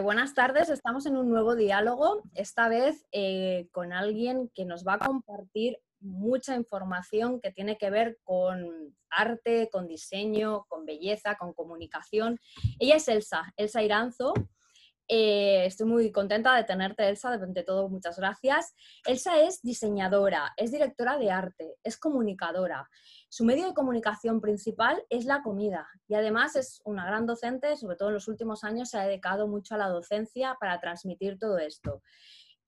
buenas 0.00 0.34
tardes, 0.34 0.70
estamos 0.70 1.06
en 1.06 1.16
un 1.16 1.28
nuevo 1.28 1.54
diálogo, 1.54 2.22
esta 2.34 2.68
vez 2.68 3.06
eh, 3.12 3.68
con 3.70 3.92
alguien 3.92 4.50
que 4.54 4.64
nos 4.64 4.86
va 4.86 4.94
a 4.94 4.98
compartir 4.98 5.78
mucha 6.00 6.56
información 6.56 7.40
que 7.40 7.52
tiene 7.52 7.76
que 7.76 7.90
ver 7.90 8.18
con 8.24 8.96
arte, 9.10 9.68
con 9.70 9.86
diseño, 9.86 10.64
con 10.68 10.86
belleza, 10.86 11.36
con 11.36 11.52
comunicación. 11.52 12.38
Ella 12.78 12.96
es 12.96 13.08
Elsa, 13.08 13.52
Elsa 13.56 13.82
Iranzo. 13.82 14.32
Eh, 15.12 15.66
estoy 15.66 15.88
muy 15.88 16.12
contenta 16.12 16.54
de 16.54 16.62
tenerte, 16.62 17.08
Elsa, 17.08 17.36
de 17.36 17.64
todo, 17.64 17.88
muchas 17.88 18.16
gracias. 18.16 18.76
Elsa 19.04 19.40
es 19.40 19.60
diseñadora, 19.60 20.52
es 20.56 20.70
directora 20.70 21.18
de 21.18 21.32
arte, 21.32 21.74
es 21.82 21.98
comunicadora. 21.98 22.88
Su 23.28 23.44
medio 23.44 23.66
de 23.66 23.74
comunicación 23.74 24.40
principal 24.40 25.02
es 25.08 25.24
la 25.24 25.42
comida 25.42 25.88
y 26.06 26.14
además 26.14 26.54
es 26.54 26.80
una 26.84 27.04
gran 27.04 27.26
docente, 27.26 27.76
sobre 27.76 27.96
todo 27.96 28.10
en 28.10 28.14
los 28.14 28.28
últimos 28.28 28.62
años 28.62 28.90
se 28.90 28.98
ha 28.98 29.04
dedicado 29.04 29.48
mucho 29.48 29.74
a 29.74 29.78
la 29.78 29.88
docencia 29.88 30.56
para 30.60 30.78
transmitir 30.78 31.40
todo 31.40 31.58
esto. 31.58 32.02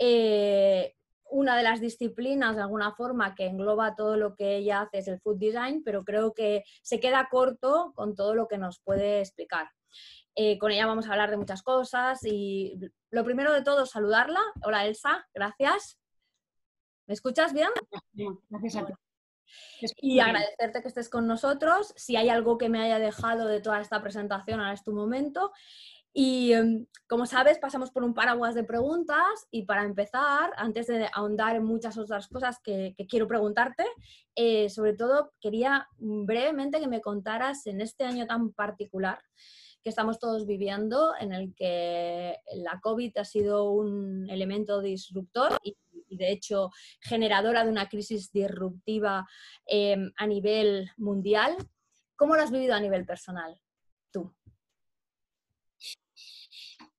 Eh, 0.00 0.96
una 1.30 1.56
de 1.56 1.62
las 1.62 1.80
disciplinas, 1.80 2.56
de 2.56 2.62
alguna 2.62 2.92
forma, 2.96 3.36
que 3.36 3.46
engloba 3.46 3.94
todo 3.94 4.16
lo 4.16 4.34
que 4.34 4.56
ella 4.56 4.80
hace 4.80 4.98
es 4.98 5.06
el 5.06 5.20
food 5.20 5.38
design, 5.38 5.84
pero 5.84 6.04
creo 6.04 6.34
que 6.34 6.64
se 6.82 6.98
queda 6.98 7.28
corto 7.30 7.92
con 7.94 8.16
todo 8.16 8.34
lo 8.34 8.48
que 8.48 8.58
nos 8.58 8.80
puede 8.80 9.20
explicar. 9.20 9.68
Eh, 10.34 10.58
con 10.58 10.70
ella 10.70 10.86
vamos 10.86 11.06
a 11.06 11.12
hablar 11.12 11.30
de 11.30 11.36
muchas 11.36 11.62
cosas 11.62 12.20
y 12.24 12.78
lo 13.10 13.24
primero 13.24 13.52
de 13.52 13.62
todo, 13.62 13.86
saludarla. 13.86 14.40
Hola 14.64 14.86
Elsa, 14.86 15.26
gracias. 15.34 15.98
¿Me 17.06 17.14
escuchas 17.14 17.52
bien? 17.52 17.68
Gracias 18.48 18.76
a 18.76 18.86
ti. 18.86 18.92
Y 20.00 20.20
agradecerte 20.20 20.80
que 20.80 20.88
estés 20.88 21.10
con 21.10 21.26
nosotros. 21.26 21.92
Si 21.96 22.16
hay 22.16 22.28
algo 22.28 22.56
que 22.56 22.68
me 22.68 22.80
haya 22.80 22.98
dejado 22.98 23.46
de 23.46 23.60
toda 23.60 23.80
esta 23.80 24.00
presentación, 24.00 24.60
ahora 24.60 24.72
es 24.72 24.84
tu 24.84 24.92
momento. 24.92 25.52
Y 26.14 26.52
em, 26.52 26.86
como 27.08 27.24
sabes, 27.24 27.58
pasamos 27.58 27.90
por 27.90 28.04
un 28.04 28.12
paraguas 28.12 28.54
de 28.54 28.64
preguntas 28.64 29.46
y 29.50 29.62
para 29.62 29.84
empezar, 29.84 30.52
antes 30.56 30.86
de 30.86 31.08
ahondar 31.12 31.56
en 31.56 31.64
muchas 31.64 31.96
otras 31.96 32.28
cosas 32.28 32.58
que, 32.62 32.94
quiero 33.08 33.26
preguntarte, 33.26 33.84
eh, 34.34 34.68
sobre 34.68 34.92
todo 34.92 35.32
quería 35.40 35.88
brevemente 35.96 36.80
que 36.80 36.88
me 36.88 37.00
contaras 37.00 37.66
en 37.66 37.80
este 37.80 38.04
año 38.04 38.26
tan 38.26 38.52
particular 38.52 39.22
que 39.82 39.90
estamos 39.90 40.18
todos 40.18 40.46
viviendo, 40.46 41.12
en 41.18 41.32
el 41.32 41.54
que 41.54 42.38
la 42.54 42.80
COVID 42.80 43.18
ha 43.18 43.24
sido 43.24 43.70
un 43.70 44.28
elemento 44.30 44.80
disruptor 44.80 45.58
y 45.62 45.76
de 46.16 46.30
hecho 46.30 46.70
generadora 47.00 47.64
de 47.64 47.70
una 47.70 47.88
crisis 47.88 48.30
disruptiva 48.32 49.26
em, 49.66 50.12
a 50.16 50.26
nivel 50.26 50.90
mundial. 50.96 51.56
¿Cómo 52.16 52.36
lo 52.36 52.42
has 52.42 52.50
vivido 52.50 52.74
a 52.74 52.80
nivel 52.80 53.04
personal 53.04 53.58
tú? 54.12 54.32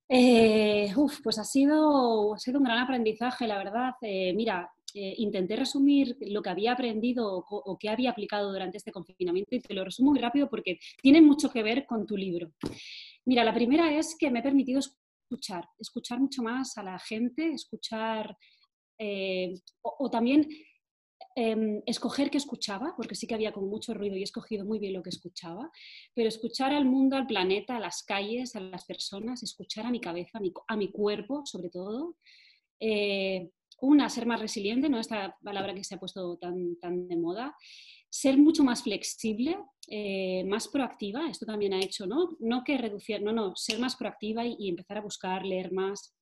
Eh, 0.09 0.93
pues 1.23 1.39
ha 1.39 1.43
sido, 1.43 2.33
ha 2.33 2.39
sido 2.39 2.59
un 2.59 2.65
gran 2.65 2.79
aprendizaje, 2.79 3.47
la 3.47 3.57
verdad. 3.57 3.93
Eh, 4.01 4.33
mira, 4.33 4.71
intenté 4.94 5.55
resumir 5.55 6.17
lo 6.22 6.41
que 6.41 6.49
había 6.49 6.73
aprendido 6.73 7.31
o, 7.33 7.45
o 7.49 7.77
que 7.77 7.89
había 7.89 8.11
aplicado 8.11 8.52
durante 8.52 8.77
este 8.77 8.91
confinamiento 8.91 9.55
y 9.55 9.59
te 9.59 9.73
lo 9.73 9.83
resumo 9.83 10.11
muy 10.11 10.19
rápido 10.19 10.50
porque 10.50 10.80
tiene 11.02 11.22
mucho 11.22 11.50
que 11.50 11.63
ver 11.63 11.85
con 11.85 12.05
tu 12.05 12.17
libro. 12.17 12.52
Mira, 13.25 13.44
la 13.44 13.53
primera 13.53 13.97
es 13.97 14.16
que 14.17 14.30
me 14.30 14.39
he 14.39 14.44
permitido 14.44 14.80
escuchar, 14.80 15.67
escuchar 15.80 16.19
mucho 16.19 16.44
más 16.44 16.77
a 16.77 16.83
la 16.83 17.00
gente, 17.00 17.52
escuchar 17.53 18.38
eh, 19.00 19.53
o, 19.81 20.09
también 20.09 20.47
em, 21.35 21.81
escoger 21.85 22.30
qué 22.30 22.38
escuchaba, 22.38 22.94
porque 22.95 23.16
sí 23.16 23.25
que 23.25 23.33
había 23.33 23.52
como 23.52 23.67
mucho 23.67 23.94
ruido 23.94 24.16
y 24.16 24.22
he 24.22 24.23
escogido 24.23 24.66
muy 24.66 24.79
bien 24.79 24.94
lo 24.94 25.01
que 25.01 25.09
escuchaba, 25.09 25.72
pero 26.13 26.29
escuchar 26.29 26.73
al 26.73 26.85
mundo, 26.85 27.16
al 27.16 27.25
planeta, 27.25 27.78
a 27.78 27.79
las 27.79 28.03
calles, 28.03 28.56
a 28.56 28.59
las 28.59 28.85
personas, 28.85 29.41
escuchar 29.41 29.85
a 29.85 29.91
mi 29.91 30.00
cabeza, 30.00 30.40
a 30.67 30.75
mi, 30.78 30.91
cuerpo 30.91 31.46
sobre 31.46 31.69
todo. 31.69 32.17
Eh, 32.79 33.50
una, 33.83 34.09
ser 34.09 34.25
más 34.25 34.39
resiliente, 34.39 34.88
¿no? 34.88 34.99
esta 34.99 35.38
palabra 35.44 35.75
que 35.75 35.83
se 35.83 35.95
ha 35.95 35.99
puesto 35.99 36.38
tan, 36.38 36.77
tan 36.77 37.07
de 37.07 37.17
moda, 37.17 37.55
ser 38.09 38.38
mucho 38.38 38.63
más 38.63 38.81
flexible, 38.83 39.57
eh, 39.89 40.45
más 40.45 40.69
proactiva, 40.69 41.29
esto 41.29 41.45
también 41.45 41.73
ha 41.73 41.81
hecho, 41.81 42.07
¿no? 42.07 42.38
No 42.39 42.63
que 42.63 42.77
reducir, 42.77 43.22
no, 43.22 43.33
no, 43.33 43.55
ser 43.55 43.79
más 43.79 43.97
proactiva 43.97 44.45
y, 44.45 44.69
empezar 44.69 44.99
a 44.99 45.01
buscar, 45.01 45.45
leer 45.45 45.73
más, 45.73 46.16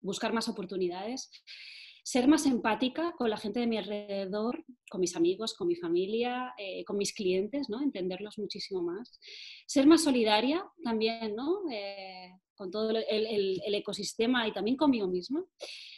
buscar 0.00 0.32
más 0.32 0.48
oportunidades 0.48 1.30
ser 2.06 2.28
más 2.28 2.44
empática 2.44 3.14
con 3.16 3.30
la 3.30 3.38
gente 3.38 3.60
de 3.60 3.66
mi 3.66 3.78
alrededor, 3.78 4.62
con 4.90 5.00
mis 5.00 5.16
amigos, 5.16 5.54
con 5.54 5.68
mi 5.68 5.74
familia, 5.74 6.52
eh, 6.58 6.84
con 6.84 6.98
mis 6.98 7.14
clientes, 7.14 7.70
¿no? 7.70 7.80
entenderlos 7.80 8.38
muchísimo 8.38 8.82
más. 8.82 9.18
Ser 9.66 9.86
más 9.86 10.04
solidaria 10.04 10.62
también, 10.82 11.34
¿no? 11.34 11.62
Eh, 11.72 12.30
con 12.54 12.70
todo 12.70 12.90
el, 12.90 13.60
ecosistema 13.74 14.46
y 14.46 14.52
también 14.52 14.76
conmigo 14.76 15.06
misma. 15.06 15.44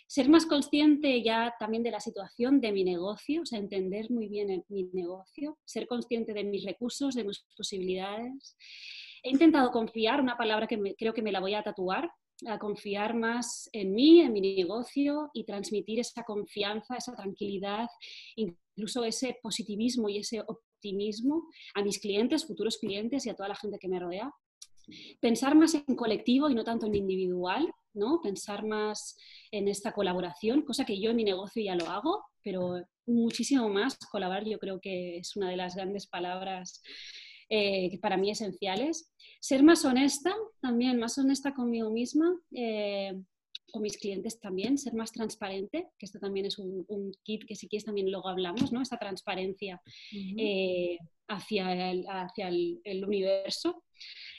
Ser 0.06 0.28
más 0.28 0.46
consciente 0.46 1.22
ya 1.22 1.54
también 1.58 1.82
de 1.82 1.90
la 1.90 2.00
situación 2.00 2.60
de 2.60 2.72
mi 2.72 2.84
negocio, 2.84 3.42
o 3.42 3.46
sea, 3.46 3.58
entender 3.58 4.10
muy 4.10 4.28
bien 4.28 4.64
mi 4.68 4.84
negocio, 4.92 5.58
ser 5.64 5.86
consciente 5.86 6.32
de 6.32 6.44
mis 6.44 6.64
recursos, 6.64 7.14
de 7.14 7.24
mis 7.24 7.44
posibilidades. 7.56 8.56
He 9.22 9.30
intentado 9.30 9.70
confiar, 9.70 10.20
una 10.20 10.36
palabra 10.36 10.66
que 10.66 10.94
creo 10.96 11.12
que 11.12 11.22
me 11.22 11.32
la 11.32 11.40
voy 11.40 11.54
a 11.54 11.62
tatuar, 11.62 12.10
a 12.46 12.58
confiar 12.58 13.14
más 13.14 13.68
en 13.72 13.94
mí, 13.94 14.20
en 14.20 14.32
mi 14.32 14.40
negocio 14.40 15.30
y 15.32 15.44
transmitir 15.44 16.00
esa 16.00 16.22
confianza, 16.22 16.96
esa 16.96 17.14
tranquilidad, 17.14 17.88
incluso 18.36 19.04
ese 19.04 19.38
positivismo 19.42 20.08
y 20.08 20.18
ese 20.18 20.40
optimismo 20.40 21.48
a 21.74 21.82
mis 21.82 21.98
clientes, 21.98 22.46
futuros 22.46 22.78
clientes 22.78 23.24
y 23.26 23.30
a 23.30 23.34
toda 23.34 23.48
la 23.48 23.56
gente 23.56 23.78
que 23.78 23.88
me 23.88 23.98
rodea. 23.98 24.30
Pensar 25.20 25.54
más 25.54 25.74
en 25.74 25.96
colectivo 25.96 26.48
y 26.48 26.54
no 26.54 26.64
tanto 26.64 26.86
en 26.86 26.94
individual, 26.94 27.72
¿no? 27.94 28.20
Pensar 28.20 28.64
más 28.64 29.16
en 29.50 29.68
esta 29.68 29.92
colaboración, 29.92 30.62
cosa 30.62 30.84
que 30.84 31.00
yo 31.00 31.10
en 31.10 31.16
mi 31.16 31.24
negocio 31.24 31.62
ya 31.62 31.74
lo 31.74 31.88
hago, 31.88 32.24
pero 32.42 32.82
muchísimo 33.06 33.68
más 33.68 33.96
colaborar 34.10 34.44
yo 34.44 34.58
creo 34.58 34.80
que 34.80 35.18
es 35.18 35.36
una 35.36 35.50
de 35.50 35.56
las 35.56 35.74
grandes 35.74 36.06
palabras 36.06 36.82
eh, 37.48 37.98
para 38.00 38.16
mí 38.16 38.30
esenciales. 38.30 39.12
Ser 39.40 39.62
más 39.62 39.84
honesta 39.84 40.34
también, 40.60 40.98
más 40.98 41.16
honesta 41.18 41.54
conmigo 41.54 41.90
misma, 41.90 42.38
eh, 42.52 43.14
con 43.72 43.82
mis 43.82 43.98
clientes 43.98 44.40
también, 44.40 44.78
ser 44.78 44.94
más 44.94 45.12
transparente, 45.12 45.88
que 45.98 46.06
esto 46.06 46.18
también 46.18 46.46
es 46.46 46.58
un, 46.58 47.12
kit 47.22 47.44
que 47.46 47.54
si 47.54 47.68
quieres 47.68 47.84
también 47.84 48.10
luego 48.10 48.28
hablamos, 48.28 48.72
¿no? 48.72 48.80
Esta 48.80 48.98
transparencia 48.98 49.80
eh, 50.12 50.98
hacia, 51.28 51.90
el, 51.90 52.04
hacia 52.08 52.48
el, 52.48 53.04
universo. 53.04 53.82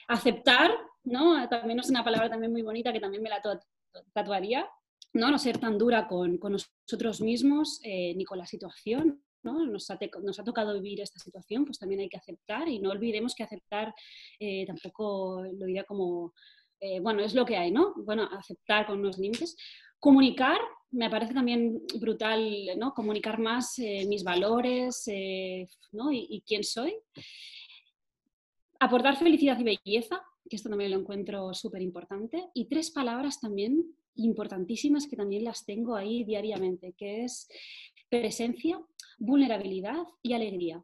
Aceptar, 0.08 0.72
¿no? 1.04 1.48
También 1.50 1.80
es 1.80 1.90
una 1.90 2.04
palabra 2.04 2.30
también 2.30 2.52
muy 2.52 2.62
bonita 2.62 2.94
que 2.94 3.00
también 3.00 3.24
me 3.24 3.30
la 3.30 3.42
tatuaría, 4.14 4.68
¿no? 5.14 5.32
No 5.32 5.38
ser 5.38 5.58
tan 5.58 5.78
dura 5.78 6.08
con, 6.08 6.38
con 6.38 6.54
nosotros 6.54 7.22
mismos 7.22 7.80
ni 7.84 8.24
con 8.26 8.38
la 8.38 8.46
situación, 8.46 9.22
nos, 9.52 9.90
ha, 9.90 10.44
tocado 10.44 10.74
vivir 10.74 11.02
esta 11.02 11.20
situación, 11.20 11.66
pues 11.66 11.80
también 11.80 12.02
hay 12.02 12.10
que 12.10 12.18
aceptar 12.18 12.68
y 12.68 12.80
no 12.80 12.92
olvidemos 12.92 13.36
que 13.36 13.44
aceptar 13.44 13.94
eh, 14.40 14.66
tampoco 14.66 15.44
lo 15.44 15.66
diría 15.66 15.84
como, 15.84 16.34
eh, 16.80 17.00
bueno, 17.00 17.22
es 17.22 17.34
lo 17.34 17.46
que 17.46 17.58
hay, 17.58 17.72
¿no? 17.72 17.94
Bueno, 17.98 18.28
aceptar 18.38 18.86
con 18.86 19.00
unos 19.00 19.18
límites. 19.18 19.56
Comunicar, 20.00 20.60
me 20.92 21.10
parece 21.10 21.34
también 21.34 21.82
brutal, 22.00 22.78
¿no? 22.78 22.94
Comunicar 22.94 23.40
más 23.40 23.78
eh, 23.80 24.06
mis 24.08 24.24
valores, 24.24 25.10
¿no? 25.92 26.12
Y, 26.12 26.28
y 26.30 26.42
quién 26.42 26.64
soy. 26.64 26.96
Aportar 28.80 29.18
felicidad 29.18 29.60
y 29.60 29.64
belleza, 29.64 30.22
que 30.50 30.56
esto 30.56 30.70
también 30.70 30.92
lo 30.92 31.00
encuentro 31.00 31.54
súper 31.54 31.82
importante. 31.82 32.50
Y 32.54 32.66
tres 32.66 32.92
palabras 32.92 33.40
también 33.40 33.84
importantísimas 34.16 35.08
que 35.08 35.16
también 35.16 35.44
las 35.44 35.66
tengo 35.66 35.96
ahí 35.96 36.24
diariamente, 36.24 36.94
que 36.98 37.24
es 37.24 37.48
presencia, 38.10 38.82
vulnerabilidad 39.18 40.04
y 40.22 40.34
alegría. 40.34 40.84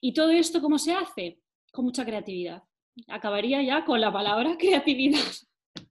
¿Y 0.00 0.12
todo 0.12 0.30
esto 0.30 0.60
cómo 0.60 0.78
se 0.78 0.92
hace? 0.92 1.38
Con 1.72 1.86
mucha 1.86 2.04
creatividad. 2.04 2.62
Acabaría 3.08 3.62
ya 3.62 3.84
con 3.84 4.00
la 4.00 4.12
palabra 4.12 4.56
creatividad. 4.58 5.20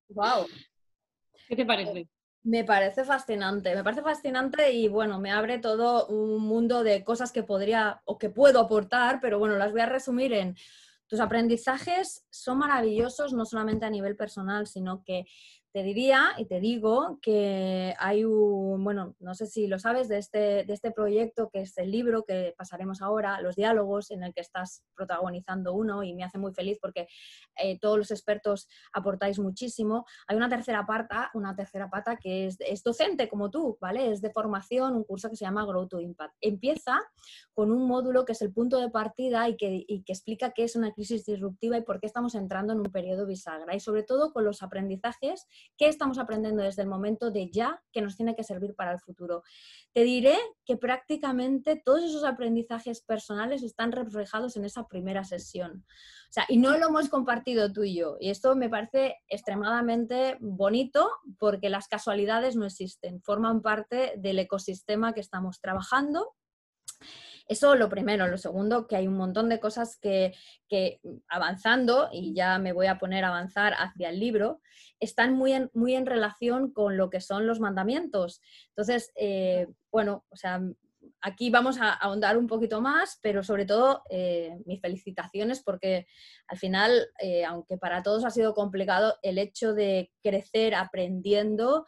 ¡Wow! 0.09 0.45
¿Qué 1.47 1.55
te 1.55 1.65
parece? 1.65 2.07
Me 2.45 2.65
parece 2.65 3.05
fascinante, 3.05 3.73
me 3.73 3.83
parece 3.85 4.01
fascinante 4.01 4.73
y 4.73 4.89
bueno, 4.89 5.17
me 5.17 5.31
abre 5.31 5.59
todo 5.59 6.07
un 6.07 6.41
mundo 6.41 6.83
de 6.83 7.01
cosas 7.05 7.31
que 7.31 7.41
podría 7.43 8.01
o 8.03 8.17
que 8.17 8.29
puedo 8.29 8.59
aportar, 8.59 9.19
pero 9.21 9.39
bueno, 9.39 9.55
las 9.55 9.71
voy 9.71 9.79
a 9.79 9.85
resumir 9.85 10.33
en 10.33 10.57
tus 11.07 11.21
aprendizajes 11.21 12.25
son 12.31 12.57
maravillosos, 12.57 13.31
no 13.31 13.45
solamente 13.45 13.85
a 13.85 13.89
nivel 13.89 14.17
personal, 14.17 14.67
sino 14.67 15.03
que 15.05 15.25
te 15.73 15.81
diría 15.81 16.33
y 16.37 16.45
te 16.45 16.59
digo 16.59 17.17
que 17.19 17.95
hay 17.97 18.23
un, 18.23 18.83
bueno, 18.83 19.15
no 19.19 19.33
sé 19.33 19.47
si 19.47 19.65
lo 19.65 19.79
sabes, 19.79 20.07
de 20.07 20.19
este, 20.19 20.63
de 20.65 20.73
este 20.73 20.91
proyecto 20.91 21.49
que 21.51 21.61
es 21.61 21.75
el 21.79 21.89
libro 21.89 22.25
que 22.25 22.53
pasaremos 22.55 23.01
ahora, 23.01 23.41
los 23.41 23.55
diálogos, 23.55 24.11
en 24.11 24.21
el 24.21 24.35
que 24.35 24.41
estás 24.41 24.83
protagonizando 24.95 25.73
uno 25.73 26.03
y 26.03 26.13
me 26.13 26.23
hace 26.23 26.37
muy 26.37 26.53
feliz 26.53 26.77
porque 26.79 27.07
eh, 27.57 27.79
todos 27.79 27.97
los 27.97 28.11
expertos 28.11 28.69
aportáis 28.93 29.39
muchísimo. 29.39 30.05
Hay 30.27 30.37
una 30.37 30.47
tercera 30.47 30.85
pata, 30.85 31.31
una 31.33 31.55
tercera 31.55 31.89
pata 31.89 32.17
que 32.17 32.45
es, 32.45 32.57
es 32.59 32.83
docente 32.83 33.27
como 33.27 33.49
tú, 33.49 33.79
¿vale? 33.81 34.11
Es 34.11 34.21
de 34.21 34.29
formación, 34.29 34.95
un 34.95 35.03
curso 35.03 35.27
que 35.31 35.35
se 35.35 35.45
llama 35.45 35.65
Grow 35.65 35.87
to 35.87 35.99
Impact. 35.99 36.35
Empieza 36.39 37.01
con 37.55 37.71
un 37.71 37.87
módulo 37.87 38.25
que 38.25 38.33
es 38.33 38.41
el 38.43 38.53
punto 38.53 38.77
de 38.77 38.91
partida 38.91 39.49
y 39.49 39.57
que, 39.57 39.83
y 39.87 40.03
que 40.03 40.13
explica 40.13 40.51
qué 40.51 40.65
es 40.65 40.75
una 40.75 40.91
crisis 40.91 41.25
disruptiva 41.25 41.79
y 41.79 41.81
por 41.81 41.99
qué 41.99 42.05
estamos 42.05 42.35
entrando 42.35 42.73
en 42.73 42.79
un 42.79 42.91
periodo 42.91 43.25
bisagra 43.25 43.73
y 43.73 43.79
sobre 43.79 44.03
todo 44.03 44.31
con 44.33 44.45
los 44.45 44.61
aprendizajes 44.61 45.47
¿Qué 45.77 45.87
estamos 45.87 46.17
aprendiendo 46.17 46.63
desde 46.63 46.81
el 46.81 46.87
momento 46.87 47.31
de 47.31 47.49
ya 47.49 47.81
que 47.91 48.01
nos 48.01 48.15
tiene 48.15 48.35
que 48.35 48.43
servir 48.43 48.75
para 48.75 48.91
el 48.91 48.99
futuro? 48.99 49.43
Te 49.93 50.03
diré 50.03 50.37
que 50.65 50.77
prácticamente 50.77 51.81
todos 51.83 52.03
esos 52.03 52.23
aprendizajes 52.23 53.01
personales 53.01 53.63
están 53.63 53.91
reflejados 53.91 54.55
en 54.55 54.65
esa 54.65 54.87
primera 54.87 55.23
sesión. 55.23 55.85
O 56.29 56.33
sea, 56.33 56.45
y 56.47 56.57
no 56.57 56.77
lo 56.77 56.87
hemos 56.87 57.09
compartido 57.09 57.71
tú 57.71 57.83
y 57.83 57.95
yo. 57.95 58.17
Y 58.19 58.29
esto 58.29 58.55
me 58.55 58.69
parece 58.69 59.17
extremadamente 59.27 60.37
bonito 60.39 61.09
porque 61.39 61.69
las 61.69 61.87
casualidades 61.87 62.55
no 62.55 62.65
existen, 62.65 63.21
forman 63.21 63.61
parte 63.61 64.13
del 64.17 64.39
ecosistema 64.39 65.13
que 65.13 65.21
estamos 65.21 65.59
trabajando 65.59 66.33
eso 67.47 67.75
lo 67.75 67.89
primero. 67.89 68.27
Lo 68.27 68.37
segundo, 68.37 68.87
que 68.87 68.95
hay 68.95 69.07
un 69.07 69.17
montón 69.17 69.49
de 69.49 69.59
cosas 69.59 69.97
que, 69.97 70.33
avanzando, 71.27 72.09
y 72.11 72.33
ya 72.33 72.57
me 72.59 72.73
voy 72.73 72.87
a 72.87 72.97
poner 72.97 73.25
a 73.25 73.29
avanzar 73.29 73.73
hacia 73.77 74.09
el 74.09 74.19
libro, 74.19 74.61
están 74.99 75.33
muy 75.33 75.53
en, 75.53 75.69
muy 75.73 75.95
en 75.95 76.05
relación 76.05 76.71
con 76.71 76.97
lo 76.97 77.09
que 77.09 77.21
son 77.21 77.47
los 77.47 77.59
mandamientos. 77.59 78.41
Entonces, 78.69 79.11
eh, 79.15 79.67
bueno, 79.91 80.25
o 80.29 80.35
sea, 80.35 80.61
aquí 81.21 81.49
vamos 81.49 81.79
a 81.79 81.91
ahondar 81.91 82.37
un 82.37 82.47
poquito 82.47 82.81
más, 82.81 83.19
pero 83.21 83.43
sobre 83.43 83.65
todo 83.65 84.03
eh, 84.09 84.57
mis 84.65 84.81
felicitaciones 84.81 85.61
porque 85.61 86.07
al 86.47 86.57
final, 86.57 87.07
eh, 87.19 87.45
aunque 87.45 87.77
para 87.77 88.03
todos 88.03 88.25
ha 88.25 88.29
sido 88.29 88.53
complicado, 88.53 89.17
el 89.21 89.37
hecho 89.37 89.73
de 89.73 90.11
crecer 90.21 90.75
aprendiendo 90.75 91.85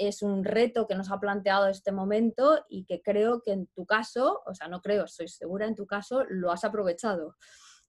es 0.00 0.22
un 0.22 0.44
reto 0.44 0.86
que 0.86 0.94
nos 0.94 1.10
ha 1.10 1.20
planteado 1.20 1.68
este 1.68 1.92
momento 1.92 2.64
y 2.68 2.84
que 2.84 3.02
creo 3.02 3.42
que 3.42 3.52
en 3.52 3.66
tu 3.68 3.84
caso, 3.84 4.40
o 4.46 4.54
sea, 4.54 4.68
no 4.68 4.80
creo, 4.80 5.06
soy 5.06 5.28
segura 5.28 5.66
en 5.66 5.74
tu 5.74 5.86
caso, 5.86 6.24
lo 6.28 6.50
has 6.50 6.64
aprovechado. 6.64 7.36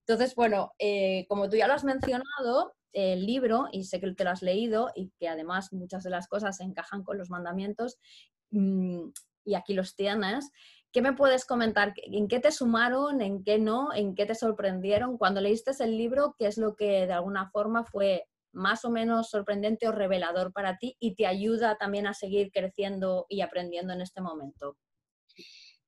Entonces, 0.06 0.36
bueno, 0.36 0.74
eh, 0.78 1.26
como 1.30 1.50
tú 1.50 1.56
ya 1.56 1.68
lo 1.68 1.74
has 1.74 1.84
mencionado, 1.84 2.74
el 2.94 3.26
libro, 3.26 3.68
y 3.72 3.86
sé 3.86 4.02
que 4.02 4.12
te 4.12 4.24
lo 4.26 4.32
has 4.32 4.42
leído 4.42 4.92
y 4.96 5.12
que 5.18 5.30
además 5.30 5.72
muchas 5.72 6.04
de 6.04 6.10
las 6.10 6.28
cosas 6.28 6.60
encajan 6.60 7.04
con 7.04 7.18
los 7.18 7.30
mandamientos, 7.30 7.98
mm, 8.50 9.12
y 9.46 9.56
aquí 9.56 9.74
los 9.74 9.96
tienes, 9.96 10.52
¿qué 10.92 11.02
me 11.02 11.14
puedes 11.14 11.46
comentar? 11.46 11.94
¿En 11.96 12.28
qué 12.28 12.40
te 12.40 12.52
sumaron? 12.52 13.22
¿En 13.22 13.44
qué 13.44 13.58
no? 13.58 13.94
¿En 13.94 14.16
qué 14.16 14.26
te 14.26 14.36
sorprendieron? 14.36 15.18
Cuando 15.18 15.40
leíste 15.40 15.72
el 15.80 15.98
libro, 15.98 16.36
¿qué 16.38 16.48
es 16.48 16.58
lo 16.58 16.76
que 16.76 17.08
de 17.08 17.14
alguna 17.14 17.50
forma 17.50 17.86
fue 17.86 18.28
más 18.54 18.86
o 18.86 18.92
menos 18.92 19.30
sorprendente 19.30 19.88
o 19.88 19.92
revelador 19.92 20.54
para 20.54 20.78
ti 20.78 20.96
y 21.00 21.16
te 21.16 21.26
ayuda 21.26 21.78
también 21.78 22.08
a 22.08 22.14
seguir 22.14 22.52
creciendo 22.52 23.26
y 23.30 23.42
aprendiendo 23.42 23.94
en 23.94 24.02
este 24.02 24.22
momento? 24.22 24.78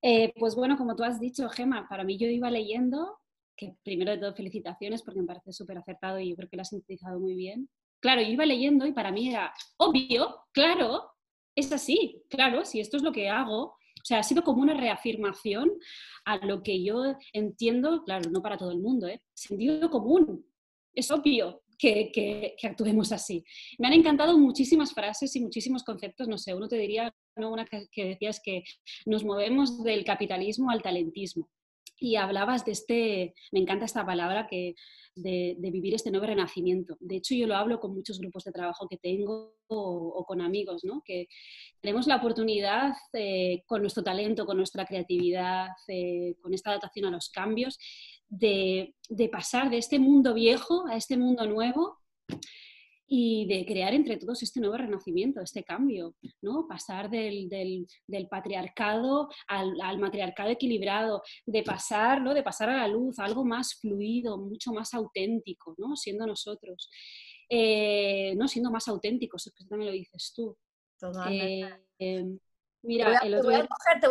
Eh, 0.02 0.34
pues 0.38 0.56
bueno, 0.56 0.78
como 0.78 0.96
tú 0.96 1.04
has 1.04 1.20
dicho, 1.20 1.48
Gema, 1.50 1.88
para 1.88 2.04
mí 2.04 2.18
yo 2.18 2.28
iba 2.28 2.52
leyendo, 2.52 3.20
que 3.56 3.76
primero 3.84 4.12
de 4.12 4.18
todo 4.18 4.36
felicitaciones 4.36 5.02
porque 5.02 5.22
me 5.22 5.28
parece 5.28 5.54
súper 5.54 5.78
acertado 5.78 6.20
y 6.20 6.30
yo 6.30 6.36
creo 6.36 6.50
que 6.50 6.58
lo 6.58 6.62
has 6.62 6.70
sintetizado 6.70 7.20
muy 7.20 7.36
bien. 7.36 7.70
Claro, 8.02 8.22
yo 8.22 8.28
iba 8.28 8.46
leyendo 8.46 8.86
y 8.86 8.92
para 8.92 9.12
mí 9.12 9.30
era 9.30 9.54
obvio, 9.78 10.42
claro, 10.52 11.14
es 11.56 11.72
así, 11.72 12.22
claro, 12.30 12.66
si 12.66 12.80
esto 12.80 12.98
es 12.98 13.04
lo 13.04 13.12
que 13.12 13.30
hago. 13.30 13.78
O 14.04 14.06
sea, 14.06 14.20
ha 14.20 14.24
sido 14.24 14.44
como 14.44 14.62
una 14.62 14.74
reafirmación 14.74 15.72
a 16.26 16.38
lo 16.46 16.62
que 16.62 16.84
yo 16.84 17.16
entiendo, 17.32 18.04
claro, 18.04 18.30
no 18.30 18.42
para 18.42 18.58
todo 18.58 18.72
el 18.72 18.80
mundo, 18.80 19.08
¿eh? 19.08 19.22
sentido 19.34 19.90
común. 19.90 20.46
Es 20.94 21.10
obvio, 21.10 21.63
que, 21.84 22.56
actuemos 22.64 23.12
así. 23.12 23.44
Me 23.78 23.88
han 23.88 23.94
encantado 23.94 24.38
muchísimas 24.38 24.94
frases 24.94 25.36
y 25.36 25.42
muchísimos 25.42 25.84
conceptos, 25.84 26.28
no 26.28 26.38
sé, 26.38 26.54
uno 26.54 26.68
te 26.68 26.78
diría, 26.78 27.14
una 27.36 27.66
que, 27.66 27.88
que 27.92 28.06
decías 28.06 28.40
que 28.44 28.64
nos 29.06 29.24
movemos 29.24 29.84
del 29.84 30.04
capitalismo 30.04 30.72
al 30.72 30.82
talentismo. 30.82 31.50
Y 32.00 32.16
hablabas 32.16 32.66
de 32.66 32.72
este, 32.72 33.34
me 33.52 33.60
encanta 33.60 33.86
esta 33.86 34.06
palabra, 34.06 34.48
que 34.48 34.76
de, 35.16 35.56
vivir 35.72 35.94
este 35.94 36.12
nuevo 36.12 36.26
renacimiento. 36.26 36.98
De 37.00 37.18
hecho, 37.18 37.36
yo 37.36 37.48
lo 37.48 37.56
hablo 37.56 37.80
con 37.80 37.94
muchos 37.94 38.20
grupos 38.20 38.44
de 38.44 38.52
trabajo 38.52 38.88
que 38.88 38.98
tengo 38.98 39.56
o, 39.68 40.26
con 40.28 40.42
amigos, 40.42 40.84
¿no? 40.84 41.02
que 41.04 41.28
tenemos 41.82 42.08
la 42.08 42.18
oportunidad 42.18 42.94
eh, 43.14 43.64
con 43.66 43.82
nuestro 43.82 44.04
talento, 44.04 44.46
con 44.46 44.58
nuestra 44.58 44.86
creatividad, 44.86 45.70
eh, 45.88 46.36
con 46.42 46.54
esta 46.54 46.72
adaptación 46.72 47.06
a 47.06 47.12
los 47.12 47.30
cambios, 47.30 47.78
de, 48.34 49.30
pasar 49.32 49.70
de 49.70 49.78
este 49.78 50.00
mundo 50.00 50.34
viejo 50.34 50.88
a 50.88 50.96
este 50.96 51.18
mundo 51.18 51.46
nuevo 51.46 52.00
y 53.06 53.46
de 53.46 53.66
crear 53.66 53.94
entre 53.94 54.18
todos 54.18 54.42
este 54.42 54.60
nuevo 54.60 54.78
renacimiento, 54.78 55.42
este 55.42 55.64
cambio, 55.64 56.16
¿no? 56.42 56.66
Pasar 56.68 57.10
del, 57.12 57.50
patriarcado 58.30 59.30
al, 59.48 60.00
matriarcado 60.00 60.50
equilibrado, 60.50 61.22
de 61.46 61.62
pasar, 61.64 62.22
¿no? 62.22 62.34
De 62.34 62.42
pasar 62.42 62.70
a 62.70 62.78
la 62.78 62.88
luz, 62.88 63.20
algo 63.20 63.46
más 63.46 63.76
fluido, 63.76 64.38
mucho 64.38 64.72
más 64.74 64.94
auténtico, 64.94 65.76
¿no? 65.78 65.96
Siendo 65.96 66.26
nosotros. 66.26 66.90
Eh, 67.50 68.34
no 68.36 68.48
siendo 68.48 68.72
más 68.72 68.88
auténticos, 68.88 69.46
es 69.46 69.54
que 69.54 69.66
también 69.66 69.92
lo 69.92 69.98
dices 69.98 70.34
tú. 70.36 70.58
Eh, 71.30 71.70
em, 72.00 72.40
Mira, 72.84 73.18
te, 73.22 73.42
voy 73.42 73.56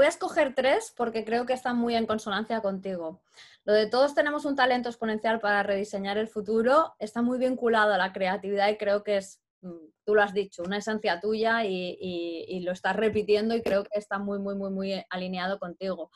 a, 0.06 0.08
escoger, 0.08 0.54
tres 0.54 0.94
porque 0.96 1.26
creo 1.26 1.44
que 1.44 1.52
están 1.52 1.76
muy 1.76 1.94
en 1.94 2.06
consonancia 2.06 2.62
contigo. 2.62 3.20
Lo 3.64 3.74
de 3.74 3.86
todos 3.86 4.14
tenemos 4.14 4.46
un 4.46 4.56
talento 4.56 4.88
exponencial 4.88 5.40
para 5.40 5.62
rediseñar 5.62 6.16
el 6.16 6.26
futuro 6.26 6.94
está 6.98 7.20
muy 7.20 7.38
vinculado 7.38 7.92
a 7.92 7.98
la 7.98 8.14
creatividad 8.14 8.70
y 8.70 8.78
creo 8.78 9.02
que 9.02 9.18
es, 9.18 9.42
mm, 9.60 9.90
tú 10.04 10.14
lo 10.14 10.22
has 10.22 10.32
dicho, 10.32 10.62
una 10.62 10.78
esencia 10.78 11.20
tuya 11.20 11.64
y, 11.66 12.60
lo 12.64 12.72
estás 12.72 12.96
repitiendo 12.96 13.54
y 13.54 13.62
creo 13.62 13.84
que 13.84 13.98
está 13.98 14.18
muy, 14.18 14.38
muy, 14.38 14.54
muy, 14.54 14.70
muy 14.70 15.04
alineado 15.10 15.58
contigo. 15.58 16.10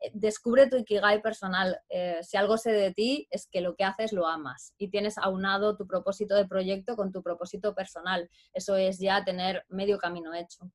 Eh, 0.00 0.10
descubre 0.14 0.66
tu 0.66 0.76
Ikigai 0.76 1.20
personal. 1.20 1.78
Eh, 1.90 2.20
si 2.22 2.38
algo 2.38 2.56
sé 2.56 2.72
de 2.72 2.94
ti 2.94 3.28
es 3.30 3.46
que 3.48 3.60
lo 3.60 3.74
que 3.74 3.84
haces 3.84 4.14
lo 4.14 4.26
amas 4.26 4.72
y 4.78 4.88
tienes 4.88 5.18
aunado 5.18 5.76
tu 5.76 5.86
propósito 5.86 6.36
de 6.36 6.48
proyecto 6.48 6.96
con 6.96 7.12
tu 7.12 7.22
propósito 7.22 7.74
personal. 7.74 8.30
Eso 8.54 8.76
es 8.76 8.98
ya 8.98 9.24
tener 9.24 9.66
medio 9.68 9.98
camino 9.98 10.32
hecho. 10.32 10.70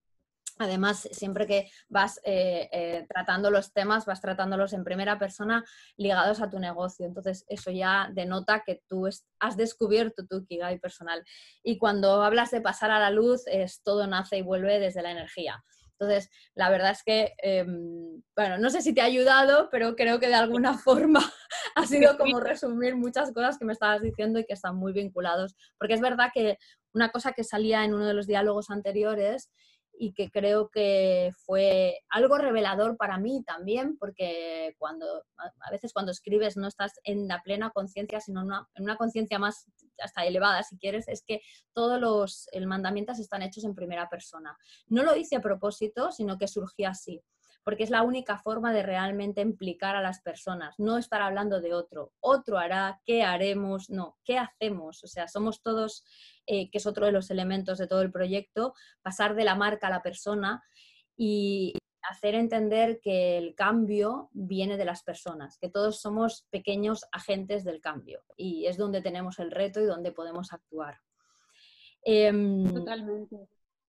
Además, 0.60 1.08
siempre 1.12 1.48
que 1.48 1.70
vas 1.90 2.20
eh, 2.24 2.70
eh, 2.72 3.06
tratando 3.10 3.50
los 3.50 3.74
temas, 3.74 4.06
vas 4.06 4.22
tratándolos 4.22 4.74
en 4.74 4.84
primera 4.84 5.18
persona 5.18 5.64
ligados 5.98 6.42
a 6.42 6.50
tu 6.50 6.60
negocio. 6.60 7.06
Entonces, 7.06 7.44
eso 7.48 7.72
ya 7.72 8.10
denota 8.14 8.64
que 8.66 8.84
tú 8.88 9.08
has 9.40 9.58
descubierto 9.58 10.26
tu 10.28 10.46
Kigai 10.46 10.80
personal. 10.80 11.24
Y 11.64 11.78
cuando 11.78 12.22
hablas 12.24 12.52
de 12.52 12.62
pasar 12.62 12.92
a 12.92 13.00
la 13.00 13.10
luz, 13.10 13.44
es 13.48 13.82
todo 13.82 14.06
nace 14.06 14.38
y 14.38 14.42
vuelve 14.42 14.80
desde 14.80 15.02
la 15.02 15.12
energía. 15.12 15.64
Entonces, 16.00 16.30
la 16.56 16.70
verdad 16.70 16.92
es 16.92 17.04
que, 17.04 17.34
em, 17.38 18.22
bueno, 18.36 18.58
no 18.58 18.70
sé 18.70 18.82
si 18.82 18.94
te 18.94 19.02
ha 19.02 19.06
ayudado, 19.06 19.70
pero 19.72 19.96
creo 19.96 20.20
que 20.20 20.28
de 20.28 20.36
alguna 20.36 20.74
forma 20.78 21.20
ha 21.76 21.86
sido 21.86 22.18
como 22.18 22.40
resumir 22.40 22.96
muchas 22.96 23.32
cosas 23.32 23.58
que 23.58 23.66
me 23.66 23.74
estabas 23.74 24.02
diciendo 24.02 24.40
y 24.40 24.46
que 24.46 24.54
están 24.54 24.76
muy 24.76 24.94
vinculados. 24.94 25.56
Porque 25.78 25.94
es 25.94 26.02
verdad 26.02 26.30
que 26.34 26.58
una 26.94 27.10
cosa 27.10 27.32
que 27.34 27.44
salía 27.44 27.84
en 27.86 27.94
uno 27.94 28.06
de 28.06 28.14
los 28.14 28.28
diálogos 28.28 28.70
anteriores 28.70 29.50
y 29.94 30.14
que 30.14 30.30
creo 30.30 30.70
que 30.70 31.32
fue 31.46 32.00
algo 32.10 32.38
revelador 32.38 32.98
para 32.98 33.18
mí 33.18 33.44
también, 33.46 33.98
porque 33.98 34.76
cuando 34.78 35.24
a 35.38 35.72
veces 35.72 35.94
cuando 35.94 36.12
escribes 36.12 36.58
no 36.58 36.68
estás 36.68 36.94
en 37.04 37.28
la 37.28 37.42
plena 37.42 37.72
conciencia, 37.72 38.20
sino 38.20 38.42
en 38.42 38.84
una, 38.84 38.98
conciencia 38.98 39.40
más 39.40 39.66
hasta 40.00 40.26
elevada, 40.26 40.64
si 40.64 40.78
quieres, 40.78 41.08
es 41.08 41.24
que 41.26 41.42
todos 41.74 42.00
los 42.00 42.48
mandamientos 42.66 43.20
están 43.20 43.42
hechos 43.44 43.64
en 43.64 43.76
primera 43.76 44.10
persona. 44.10 44.58
No 44.88 45.04
lo 45.04 45.16
hice 45.16 45.36
a 45.36 45.42
propósito, 45.42 46.12
sino 46.12 46.38
que 46.38 46.48
surgió 46.48 46.90
así 46.90 47.22
porque 47.64 47.84
es 47.84 47.90
la 47.90 48.04
única 48.04 48.38
forma 48.38 48.74
de 48.74 48.84
realmente 48.84 49.42
implicar 49.42 49.96
a 49.96 50.02
las 50.02 50.22
personas, 50.22 50.76
no 50.78 50.98
estar 50.98 51.22
hablando 51.22 51.62
de 51.62 51.74
otro. 51.74 52.12
Otro 52.20 52.58
hará, 52.58 53.02
¿qué 53.06 53.24
haremos? 53.24 53.90
No, 53.90 54.18
¿qué 54.24 54.38
hacemos? 54.38 55.04
O 55.04 55.08
sea, 55.08 55.28
somos 55.28 55.62
todos, 55.62 56.04
eh, 56.46 56.70
que 56.70 56.78
es 56.78 56.86
otro 56.86 57.06
de 57.06 57.12
los 57.12 57.32
elementos 57.32 57.78
de 57.78 57.88
todo 57.88 58.02
el 58.02 58.12
proyecto, 58.12 58.74
pasar 59.02 59.36
de 59.36 59.46
la 59.46 59.56
marca 59.56 59.88
a 59.88 59.92
la 59.92 60.02
persona 60.02 60.64
y 61.16 61.74
hacer 62.04 62.36
entender 62.36 63.00
que 63.02 63.38
el 63.38 63.56
cambio 63.56 64.30
viene 64.34 64.78
de 64.78 64.86
las 64.86 65.04
personas, 65.04 65.58
que 65.58 65.70
todos 65.70 66.02
somos 66.02 66.46
pequeños 66.50 67.06
agentes 67.12 67.64
del 67.64 67.80
cambio 67.80 68.24
y 68.36 68.66
es 68.66 68.78
donde 68.78 69.02
tenemos 69.02 69.40
el 69.40 69.52
reto 69.52 69.80
y 69.80 69.86
donde 69.86 70.12
podemos 70.12 70.52
actuar. 70.52 71.00
Em, 72.04 72.74
Totalmente. 72.74 73.48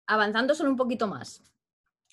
Avanzando 0.07 0.53
solo 0.53 0.71
un 0.71 0.75
poquito 0.75 1.07
más. 1.07 1.41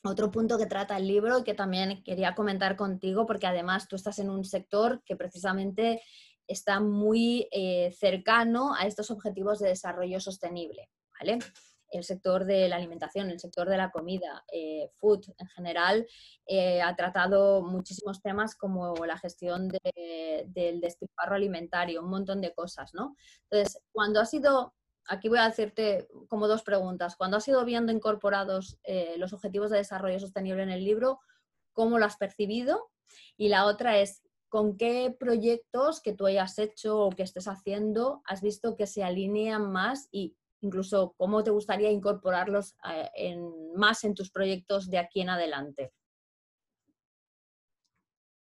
Otro 0.04 0.30
punto 0.30 0.58
que 0.58 0.66
trata 0.66 0.96
el 0.96 1.08
libro 1.08 1.38
y 1.38 1.44
que 1.44 1.54
también 1.54 2.02
quería 2.04 2.34
comentar 2.34 2.76
contigo, 2.76 3.26
porque 3.26 3.46
además 3.46 3.88
tú 3.88 3.96
estás 3.96 4.18
en 4.18 4.30
un 4.30 4.44
sector 4.44 5.02
que 5.04 5.16
precisamente 5.16 6.02
está 6.46 6.80
muy 6.80 7.48
eh, 7.50 7.92
cercano 7.98 8.74
a 8.74 8.86
estos 8.86 9.10
objetivos 9.10 9.58
de 9.58 9.68
desarrollo 9.68 10.20
sostenible. 10.20 10.88
¿vale? 11.20 11.38
el 11.90 12.04
sector 12.04 12.44
de 12.44 12.68
la 12.68 12.76
alimentación, 12.76 13.30
el 13.30 13.40
sector 13.40 13.68
de 13.68 13.76
la 13.76 13.90
comida, 13.90 14.44
eh, 14.52 14.90
food 14.96 15.24
en 15.38 15.46
general, 15.48 16.06
eh, 16.46 16.82
ha 16.82 16.94
tratado 16.96 17.62
muchísimos 17.62 18.20
temas 18.20 18.54
como 18.54 18.94
la 19.06 19.18
gestión 19.18 19.68
del 19.68 20.80
despilfarro 20.80 21.34
alimentario, 21.34 22.02
un 22.02 22.10
montón 22.10 22.40
de 22.40 22.52
cosas, 22.52 22.92
¿no? 22.94 23.16
Entonces, 23.50 23.80
cuando 23.92 24.20
ha 24.20 24.26
sido, 24.26 24.74
aquí 25.08 25.28
voy 25.28 25.38
a 25.38 25.46
hacerte 25.46 26.08
como 26.28 26.46
dos 26.46 26.62
preguntas, 26.62 27.16
cuando 27.16 27.38
has 27.38 27.48
ido 27.48 27.64
viendo 27.64 27.92
incorporados 27.92 28.78
eh, 28.84 29.14
los 29.18 29.32
objetivos 29.32 29.70
de 29.70 29.78
desarrollo 29.78 30.20
sostenible 30.20 30.62
en 30.62 30.70
el 30.70 30.84
libro, 30.84 31.20
¿cómo 31.72 31.98
lo 31.98 32.04
has 32.04 32.16
percibido? 32.16 32.90
Y 33.36 33.48
la 33.48 33.66
otra 33.66 33.98
es, 33.98 34.22
¿con 34.48 34.76
qué 34.76 35.14
proyectos 35.18 36.00
que 36.00 36.12
tú 36.12 36.26
hayas 36.26 36.58
hecho 36.58 37.00
o 37.00 37.10
que 37.10 37.22
estés 37.22 37.48
haciendo 37.48 38.22
has 38.24 38.42
visto 38.42 38.76
que 38.76 38.86
se 38.86 39.02
alinean 39.02 39.70
más 39.72 40.08
y 40.10 40.36
incluso 40.60 41.14
cómo 41.16 41.42
te 41.42 41.50
gustaría 41.50 41.90
incorporarlos 41.90 42.76
eh, 43.16 43.38
más 43.74 44.04
en 44.04 44.14
tus 44.14 44.30
proyectos 44.30 44.90
de 44.90 44.98
aquí 44.98 45.20
en 45.20 45.30
adelante? 45.30 45.92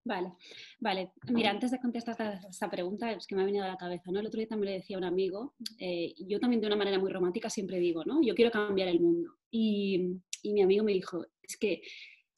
Vale, 0.05 0.35
vale. 0.81 1.13
Mira, 1.31 1.51
antes 1.51 1.71
de 1.71 1.81
contestar 1.81 2.43
esta, 2.51 2.71
pregunta, 2.71 3.11
es 3.11 3.27
que 3.27 3.35
me 3.35 3.41
ha 3.41 3.47
venido 3.47 3.65
a 3.65 3.69
la 3.69 3.79
cabeza, 3.79 4.11
¿no? 4.11 4.21
El 4.21 4.27
otro 4.27 4.39
día 4.39 4.49
también 4.49 4.73
le 4.73 4.79
decía 4.79 4.97
a 4.97 4.99
un 4.99 5.05
amigo, 5.05 5.55
eh, 5.79 6.15
yo 6.19 6.39
también 6.39 6.61
de 6.61 6.67
una 6.67 6.77
manera 6.77 6.99
muy 6.99 7.11
romántica 7.11 7.49
siempre 7.49 7.79
digo, 7.79 8.05
¿no? 8.05 8.23
Yo 8.23 8.35
quiero 8.35 8.51
cambiar 8.51 8.89
el 8.89 9.01
mundo. 9.01 9.39
Y, 9.51 10.21
mi 10.45 10.61
amigo 10.61 10.85
me 10.85 10.93
dijo, 10.93 11.25
es 11.43 11.57
que 11.57 11.81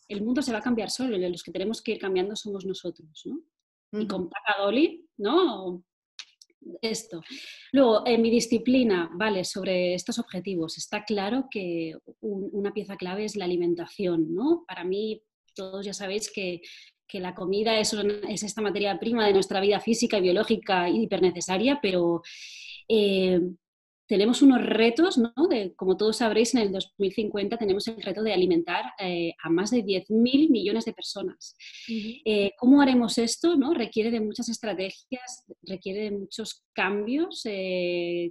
el 0.08 0.22
mundo 0.22 0.42
se 0.42 0.52
va 0.52 0.58
a 0.58 0.62
cambiar 0.62 0.90
solo, 0.90 1.16
y 1.16 1.28
los 1.28 1.42
que 1.42 1.50
tenemos 1.50 1.82
que 1.82 1.92
ir 1.92 1.98
cambiando 1.98 2.36
somos 2.36 2.64
nosotros, 2.64 3.24
¿no? 3.26 3.40
Y 4.00 4.06
con 4.06 4.28
Paca 4.28 4.54
¿no? 5.16 5.82
Esto. 6.80 7.22
Luego, 7.72 8.06
en 8.06 8.22
mi 8.22 8.30
disciplina, 8.30 9.10
vale, 9.12 9.44
sobre 9.44 9.94
estos 9.94 10.20
objetivos, 10.20 10.78
está 10.78 11.04
claro 11.04 11.48
que 11.50 11.96
una 12.20 12.72
pieza 12.72 12.96
clave 12.96 13.24
es 13.24 13.34
la 13.34 13.44
alimentación, 13.44 14.32
¿no? 14.32 14.64
Para 14.68 14.84
mí, 14.84 15.20
todos 15.54 15.84
ya 15.84 15.94
sabéis 15.94 16.30
que 16.30 16.60
que 17.06 17.20
la 17.20 17.34
comida 17.34 17.78
es, 17.78 17.92
es, 18.28 18.42
esta 18.42 18.62
materia 18.62 18.98
prima 18.98 19.26
de 19.26 19.32
nuestra 19.32 19.60
vida 19.60 19.80
física 19.80 20.18
y 20.18 20.22
biológica 20.22 20.88
hiper 20.88 21.22
necesaria, 21.22 21.78
pero 21.80 22.22
eh, 22.88 23.40
tenemos 24.08 24.40
unos 24.40 24.64
retos, 24.64 25.18
¿no? 25.18 25.32
De, 25.48 25.74
como 25.74 25.96
todos 25.96 26.18
sabréis, 26.18 26.54
en 26.54 26.60
el 26.60 26.72
2050 26.72 27.56
tenemos 27.56 27.88
el 27.88 28.00
reto 28.00 28.22
de 28.22 28.32
alimentar 28.32 28.84
eh, 29.00 29.32
a 29.42 29.50
más 29.50 29.72
de 29.72 29.84
10.000 29.84 30.48
millones 30.48 30.84
de 30.84 30.92
personas. 30.92 31.56
Eh, 31.88 32.52
¿Cómo 32.56 32.80
haremos 32.80 33.18
esto? 33.18 33.56
¿no? 33.56 33.74
Requiere 33.74 34.12
de 34.12 34.20
muchas 34.20 34.48
estrategias, 34.48 35.44
requiere 35.62 36.02
de 36.02 36.10
muchos 36.12 36.64
cambios, 36.72 37.42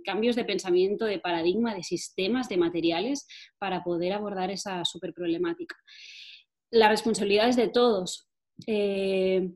cambios 0.05 0.37
de 0.37 0.45
pensamiento, 0.45 1.03
de 1.03 1.19
paradigma, 1.19 1.75
de 1.75 1.83
sistemas, 1.83 2.47
de 2.47 2.55
materiales 2.55 3.27
para 3.57 3.83
poder 3.83 4.13
abordar 4.13 4.51
esa 4.51 4.85
super 4.85 5.13
problemática. 5.13 5.75
La 6.71 6.87
responsabilidad 6.87 7.49
es 7.49 7.57
de 7.57 7.67
todos, 7.67 8.29
eh, 8.67 9.51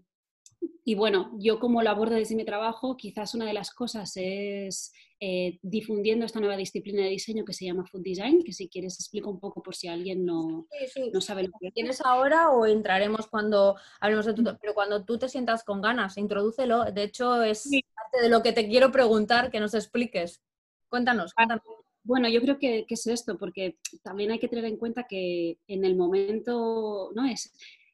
y 0.84 0.96
bueno, 0.96 1.32
yo 1.38 1.60
como 1.60 1.82
lo 1.82 1.90
abordo 1.90 2.16
desde 2.16 2.36
mi 2.36 2.46
trabajo, 2.46 2.98
quizás 2.98 3.36
una 3.36 3.46
de 3.46 3.54
las 3.54 3.72
cosas 3.72 4.12
es 4.16 4.92
eh, 5.20 5.60
difundiendo 5.62 6.26
esta 6.26 6.40
nueva 6.40 6.58
disciplina 6.58 7.04
de 7.04 7.10
diseño 7.10 7.46
que 7.46 7.54
se 7.54 7.66
llama 7.66 7.86
Food 7.86 8.04
Design, 8.04 8.44
que 8.44 8.54
si 8.54 8.70
quieres 8.70 8.96
explico 8.96 9.30
un 9.30 9.40
poco 9.40 9.62
por 9.62 9.76
si 9.76 9.88
alguien 9.88 10.26
no, 10.26 10.68
no 11.14 11.22
sabe 11.22 11.44
lo 11.44 11.52
que 11.60 11.72
¿Tienes 11.72 12.02
ahora 12.02 12.50
o 12.50 12.66
entraremos 12.66 13.28
cuando 13.28 13.76
hablemos 14.00 14.26
de 14.26 14.34
tu... 14.34 14.44
Pero 14.44 14.74
cuando 14.74 15.04
tú 15.06 15.18
te 15.18 15.30
sientas 15.30 15.64
con 15.64 15.82
ganas, 15.82 16.18
introdúcelo. 16.18 16.86
De 16.86 17.04
hecho, 17.04 17.44
es 17.44 17.70
parte 17.96 18.22
de 18.24 18.30
lo 18.30 18.42
que 18.42 18.54
te 18.54 18.68
quiero 18.68 18.92
preguntar, 18.92 19.52
que 19.52 19.60
nos 19.60 19.74
expliques. 19.74 20.42
Cuéntanos, 20.88 21.34
cuéntanos. 21.34 21.64
Bueno, 22.02 22.30
yo 22.30 22.42
creo 22.42 22.58
que, 22.58 22.86
que, 22.88 22.94
es 22.96 23.06
esto, 23.06 23.38
porque 23.38 23.78
también 24.02 24.32
hay 24.32 24.40
que 24.40 24.48
tener 24.48 24.66
en 24.66 24.78
cuenta 24.78 25.04
que 25.04 25.60
en 25.68 25.86
el 25.86 25.96
momento, 25.96 27.12
¿no? 27.14 27.28
Es, 27.28 27.54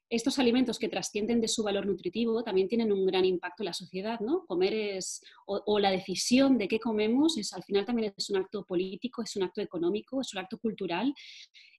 estos 0.10 0.38
alimentos 0.40 0.78
que 0.78 0.90
trascienden 0.90 1.42
de 1.42 1.48
su 1.48 1.64
valor 1.64 1.86
nutritivo 1.86 2.44
también 2.44 2.68
tienen 2.68 2.92
un 2.92 3.06
gran 3.06 3.26
impacto 3.26 3.64
en 3.64 3.66
la 3.66 3.74
sociedad, 3.74 4.20
¿no? 4.20 4.46
Comer 4.46 4.74
es, 4.74 5.24
o, 5.48 5.80
la 5.80 5.92
decisión 5.92 6.58
de 6.58 6.68
qué 6.68 6.80
comemos, 6.80 7.38
es, 7.38 7.54
al 7.54 7.64
final 7.64 7.86
también 7.86 8.14
es 8.16 8.30
un 8.30 8.38
acto 8.38 8.66
político, 8.66 9.24
es 9.24 9.36
un 9.36 9.44
acto 9.44 9.62
económico, 9.62 10.22
es 10.22 10.34
un 10.34 10.40
acto 10.40 10.60
cultural, 10.60 11.14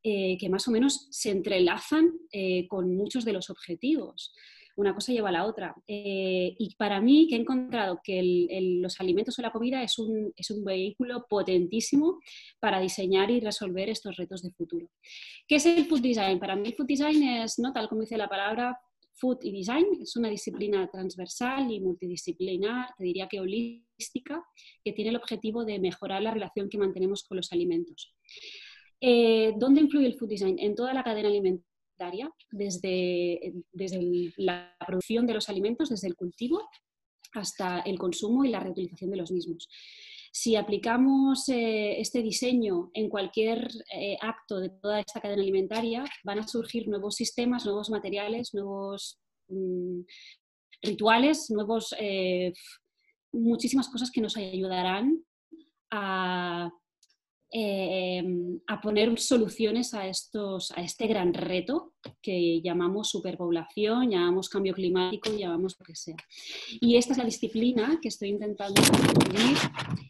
eh, 0.03 0.37
que 0.39 0.49
más 0.49 0.67
o 0.67 0.71
menos 0.71 1.09
se 1.11 1.31
entrelazan 1.31 2.13
eh, 2.33 2.67
con 2.69 2.97
muchos 2.97 3.25
de 3.25 3.33
los 3.33 3.51
objetivos 3.51 4.35
una 4.77 4.95
cosa 4.95 5.13
lleva 5.13 5.31
a 5.31 5.33
la 5.33 5.47
otra. 5.47 5.75
Eh, 5.87 6.55
y 6.59 6.75
para 6.77 7.01
mí, 7.01 7.27
que 7.29 7.37
he 7.37 7.41
encontrado 7.41 8.01
que 8.03 8.79
los 8.81 9.01
alimentos 9.01 9.39
o 9.39 9.43
la 9.43 9.51
comida 9.51 9.83
es 9.83 9.99
un, 9.99 10.33
es 10.37 10.51
un, 10.51 10.65
vehículo 10.65 11.27
potentísimo 11.29 12.21
para 12.61 12.81
diseñar 12.81 13.31
y 13.31 13.41
resolver 13.41 13.89
estos 13.89 14.17
retos 14.17 14.43
de 14.43 14.51
futuro. 14.51 14.89
¿Qué 15.47 15.57
es 15.57 15.67
el 15.67 15.87
food 15.87 16.01
design? 16.01 16.39
Para 16.39 16.57
mí 16.57 16.69
el 16.69 16.75
food 16.75 16.87
design 16.87 17.23
es, 17.23 17.59
¿no? 17.59 17.73
tal 17.73 17.89
como 17.89 18.03
dice 18.03 18.17
la 18.17 18.29
palabra, 18.29 18.79
food 19.15 19.39
y 19.43 19.53
design, 19.53 19.87
es 20.03 20.17
una 20.17 20.29
disciplina 20.29 20.89
transversal 20.91 21.71
y 21.71 21.81
multidisciplinar, 21.81 22.91
te 22.99 23.05
diría 23.05 23.29
que 23.29 23.41
holística, 23.41 24.45
que 24.85 24.93
tiene 24.93 25.11
el 25.11 25.17
objetivo 25.17 25.65
de 25.65 25.79
mejorar 25.79 26.23
la 26.23 26.33
relación 26.33 26.69
que 26.69 26.79
mantenemos 26.79 27.25
con 27.25 27.37
los 27.37 27.53
alimentos. 27.53 28.15
Eh, 29.01 29.55
¿Dónde 29.57 29.81
influye 29.81 30.07
el 30.07 30.19
food 30.19 30.29
design? 30.29 30.59
En 30.59 30.75
toda 30.75 30.93
la 30.93 31.03
cadena 31.03 31.29
alimentaria 31.29 31.76
desde, 32.51 33.55
desde 33.73 34.33
la 34.37 34.75
producción 34.87 35.27
de 35.27 35.35
los 35.35 35.49
alimentos, 35.49 35.91
desde 35.91 36.09
el 36.09 36.17
cultivo 36.17 36.63
hasta 37.35 37.81
el 37.81 37.99
consumo 37.99 38.45
y 38.45 38.49
la 38.51 38.61
reutilización 38.61 39.11
de 39.11 39.17
los 39.17 39.31
mismos. 39.31 39.69
Si 40.33 40.55
aplicamos 40.55 41.49
eh, 41.49 41.99
este 41.99 42.23
diseño 42.23 42.91
en 42.93 43.09
cualquier 43.09 43.69
eh, 43.93 44.17
acto 44.21 44.61
de 44.61 44.69
toda 44.69 45.01
esta 45.01 45.21
cadena 45.21 45.43
alimentaria, 45.43 46.05
van 46.25 46.41
a 46.41 46.47
surgir 46.47 46.89
nuevos 46.89 47.17
sistemas, 47.17 47.65
nuevos 47.65 47.89
materiales, 47.89 48.53
nuevos 48.53 49.19
mm, 49.49 50.01
rituales, 50.83 51.51
nuevos, 51.51 51.95
eh, 51.99 52.53
muchísimas 53.33 53.89
cosas 53.89 54.11
que 54.11 54.21
nos 54.21 54.37
ayudarán 54.37 55.25
a 55.91 56.71
Em, 57.49 58.59
a 58.67 58.81
poner 58.81 59.17
soluciones 59.21 59.95
a, 59.95 60.09
estos, 60.09 60.73
a 60.73 60.83
este 60.83 61.07
gran 61.07 61.33
reto 61.33 61.93
que 62.21 62.61
llamamos 62.61 63.09
superpoblación, 63.09 64.11
llamamos 64.11 64.49
cambio 64.49 64.75
climático, 64.75 65.31
llamamos 65.31 65.77
lo 65.79 65.85
que 65.85 65.95
sea. 65.95 66.17
Y 66.81 66.97
esta 66.97 67.13
es 67.13 67.19
la 67.19 67.25
disciplina 67.25 68.01
que 68.03 68.09
estoy 68.09 68.31
intentando 68.31 68.83
construir 68.83 69.57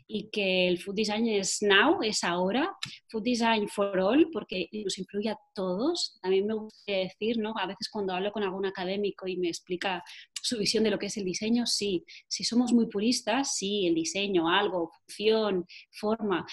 y 0.08 0.30
que 0.30 0.66
el 0.66 0.78
Food 0.78 0.94
Design 0.94 1.28
es 1.28 1.58
now, 1.60 2.02
es 2.02 2.24
ahora, 2.24 2.74
Food 3.10 3.24
Design 3.24 3.68
for 3.68 3.98
all, 3.98 4.30
porque 4.32 4.68
nos 4.72 4.98
incluye 4.98 5.28
a 5.28 5.38
todos. 5.54 6.18
También 6.22 6.46
me 6.46 6.54
gusta 6.54 6.80
decir, 6.86 7.38
¿no? 7.38 7.52
a 7.58 7.66
veces 7.66 7.90
cuando 7.90 8.14
hablo 8.14 8.32
con 8.32 8.44
algún 8.44 8.64
académico 8.64 9.26
y 9.28 9.36
me 9.36 9.48
explica 9.48 10.02
su 10.46 10.58
visión 10.58 10.84
de 10.84 10.90
lo 10.90 10.98
que 10.98 11.06
es 11.06 11.16
el 11.16 11.24
diseño, 11.24 11.66
sí. 11.66 12.04
Si 12.28 12.44
somos 12.44 12.72
muy 12.72 12.86
puristas, 12.86 13.56
sí, 13.56 13.86
el 13.86 13.94
diseño, 13.94 14.48
algo, 14.48 14.90
función, 14.92 15.66
forma. 15.90 16.46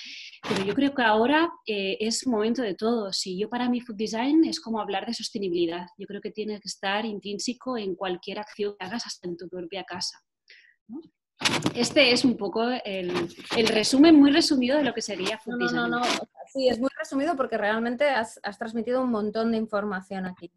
Pero 0.47 0.65
yo 0.65 0.73
creo 0.73 0.93
que 0.93 1.03
ahora 1.03 1.49
eh, 1.67 1.97
es 1.99 2.25
momento 2.25 2.61
de 2.61 2.75
todo. 2.75 3.13
Si 3.13 3.37
yo 3.37 3.49
para 3.49 3.69
mí 3.69 3.81
food 3.81 3.95
design 3.95 4.43
es 4.45 4.59
como 4.59 4.79
hablar 4.79 5.05
de 5.05 5.13
sostenibilidad. 5.13 5.87
Yo 5.97 6.07
creo 6.07 6.21
que 6.21 6.31
tiene 6.31 6.59
que 6.59 6.67
estar 6.67 7.05
intrínseco 7.05 7.77
en 7.77 7.95
cualquier 7.95 8.39
acción 8.39 8.75
que 8.77 8.85
hagas 8.85 9.05
hasta 9.05 9.27
en 9.27 9.37
tu 9.37 9.47
propia 9.47 9.83
casa. 9.83 10.19
Este 11.75 12.11
es 12.11 12.23
un 12.23 12.37
poco 12.37 12.69
el, 12.85 13.29
resumen 13.67 14.15
muy 14.15 14.31
resumido 14.31 14.77
de 14.77 14.83
lo 14.83 14.93
que 14.93 15.01
sería 15.01 15.37
food 15.37 15.57
no, 15.57 15.71
No, 15.71 15.87
no, 15.87 15.99
no. 15.99 16.05
Sí, 16.51 16.67
es 16.67 16.79
muy 16.79 16.89
resumido 16.97 17.35
porque 17.35 17.57
realmente 17.57 18.05
has 18.05 18.39
transmitido 18.57 19.01
un 19.01 19.11
montón 19.11 19.51
de 19.51 19.57
información 19.57 20.25
aquí 20.25 20.51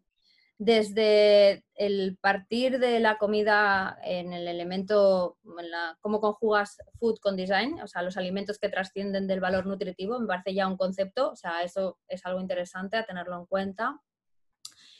desde 0.59 1.63
el 1.75 2.17
partir 2.19 2.79
de 2.79 2.99
la 2.99 3.17
comida 3.17 3.99
en 4.03 4.33
el 4.33 4.47
elemento, 4.47 5.37
en 5.59 5.69
la, 5.69 5.97
cómo 6.01 6.19
conjugas 6.19 6.77
food 6.99 7.19
con 7.19 7.35
design, 7.35 7.79
o 7.81 7.87
sea, 7.87 8.01
los 8.01 8.17
alimentos 8.17 8.57
que 8.57 8.69
trascienden 8.69 9.27
del 9.27 9.39
valor 9.39 9.67
nutritivo, 9.67 10.19
me 10.19 10.27
parece 10.27 10.55
ya 10.55 10.67
un 10.67 10.77
concepto, 10.77 11.31
o 11.31 11.35
sea, 11.35 11.61
eso 11.61 11.99
es 12.07 12.25
algo 12.25 12.41
interesante 12.41 12.97
a 12.97 13.05
tenerlo 13.05 13.37
en 13.37 13.45
cuenta. 13.45 14.01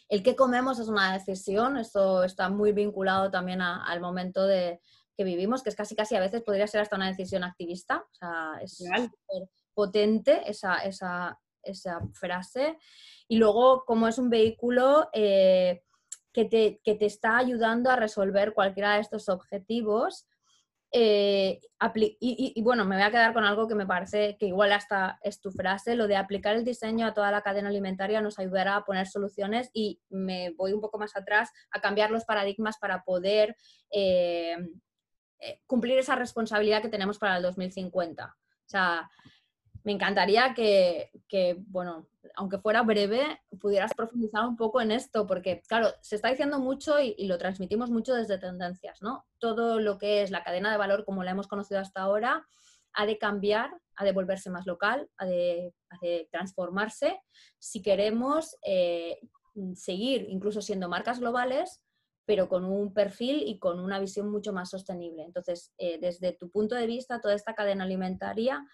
El 0.10 0.22
que 0.22 0.36
comemos 0.36 0.80
es 0.80 0.88
una 0.88 1.14
decisión, 1.14 1.78
esto 1.78 2.24
está 2.24 2.50
muy 2.50 2.72
vinculado 2.72 3.32
también 3.32 3.62
al 3.62 4.00
momento 4.00 4.46
de, 4.46 4.80
que 5.18 5.24
vivimos, 5.24 5.64
que 5.64 5.70
es 5.70 5.76
casi 5.76 5.96
casi 5.96 6.16
a 6.16 6.20
veces 6.20 6.44
podría 6.44 6.68
ser 6.68 6.82
hasta 6.82 6.96
una 6.96 7.08
decisión 7.08 7.44
activista, 7.44 8.06
o 8.12 8.16
sea, 8.16 8.60
es 8.62 8.84
potente 9.74 10.50
esa, 10.50 10.78
esa, 10.78 11.40
esa 11.64 12.00
frase. 12.14 12.78
Y 13.28 13.38
luego, 13.38 13.84
como 13.86 14.08
es 14.08 14.18
un 14.18 14.30
vehículo 14.30 15.10
eh, 15.14 15.84
que, 16.32 16.46
te, 16.46 16.80
que, 16.84 16.96
te, 16.96 17.06
está 17.06 17.38
ayudando 17.38 17.90
a 17.90 17.96
resolver 17.96 18.54
cualquiera 18.54 18.96
de 18.96 19.02
estos 19.02 19.30
objetivos. 19.30 20.28
Eh, 20.92 21.60
y, 22.20 22.62
bueno, 22.62 22.86
me 22.86 22.96
voy 22.96 23.04
a 23.04 23.12
quedar 23.12 23.34
con 23.34 23.44
algo 23.44 23.68
que 23.68 23.76
me 23.76 23.86
parece 23.86 24.38
que 24.38 24.46
igual 24.48 24.72
hasta 24.72 25.20
es 25.22 25.42
tu 25.42 25.52
frase, 25.52 25.96
lo 25.96 26.08
de 26.08 26.16
aplicar 26.16 26.56
el 26.56 26.64
diseño 26.64 27.06
a 27.06 27.14
toda 27.14 27.30
la 27.30 27.42
cadena 27.42 27.68
alimentaria 27.68 28.22
nos 28.22 28.40
ayudará 28.40 28.78
a 28.78 28.86
poner 28.86 29.06
soluciones 29.06 29.70
y 29.74 30.00
me 30.10 30.52
voy 30.52 30.72
un 30.72 30.80
poco 30.80 30.98
más 30.98 31.16
atrás 31.18 31.52
a 31.72 31.82
cambiar 31.82 32.10
los 32.10 32.24
paradigmas 32.24 32.78
para 32.78 33.04
poder 33.04 33.58
eh, 33.92 34.56
cumplir 35.66 35.98
esa 36.00 36.16
responsabilidad 36.16 36.82
que 36.82 36.90
tenemos 36.90 37.20
para 37.20 37.38
el 37.38 37.44
2050. 37.44 38.26
O 38.26 38.70
sea, 38.70 39.10
me 39.84 39.94
encantaría 39.94 40.54
que, 40.54 41.10
bueno, 41.68 42.10
aunque 42.36 42.60
fuera 42.60 42.82
breve, 42.84 43.42
pudieras 43.60 43.94
profundizar 43.94 44.46
un 44.46 44.56
poco 44.56 44.82
en 44.82 44.92
esto, 44.92 45.26
porque, 45.26 45.62
claro, 45.68 45.90
se 46.02 46.16
está 46.16 46.30
diciendo 46.30 46.60
mucho 46.60 47.00
y, 47.00 47.28
lo 47.28 47.38
transmitimos 47.38 47.90
mucho 47.90 48.14
desde 48.14 48.38
tendencias, 48.38 49.02
¿no? 49.02 49.26
Todo 49.40 49.80
lo 49.80 49.98
que 49.98 50.22
es 50.22 50.32
la 50.32 50.44
cadena 50.44 50.72
de 50.72 50.78
valor 50.78 51.06
como 51.06 51.24
la 51.24 51.32
hemos 51.32 51.48
conocido 51.48 51.80
hasta 51.80 52.02
ahora 52.02 52.46
ha 52.94 53.06
de 53.06 53.18
cambiar, 53.18 53.70
ha 53.96 54.06
de 54.06 54.12
volverse 54.12 54.50
más 54.50 54.66
local, 54.66 55.10
ha 55.18 55.26
de, 55.26 55.74
transformarse 56.32 57.20
si 57.60 57.82
queremos 57.82 58.56
eh, 58.64 59.20
seguir 59.76 60.26
incluso 60.30 60.62
siendo 60.62 60.90
marcas 60.90 61.20
globales, 61.20 61.84
pero 62.26 62.50
con 62.50 62.66
un 62.66 62.94
perfil 62.94 63.44
y 63.46 63.58
con 63.58 63.80
una 63.80 64.00
visión 64.00 64.30
mucho 64.30 64.52
más 64.52 64.70
sostenible. 64.70 65.24
Entonces, 65.24 65.74
eh, 65.78 65.98
desde 66.00 66.34
tu 66.34 66.50
punto 66.50 66.76
de 66.76 66.86
vista, 66.86 67.22
toda 67.22 67.34
esta 67.34 67.56
cadena 67.56 67.86
alimentaria, 67.86 68.66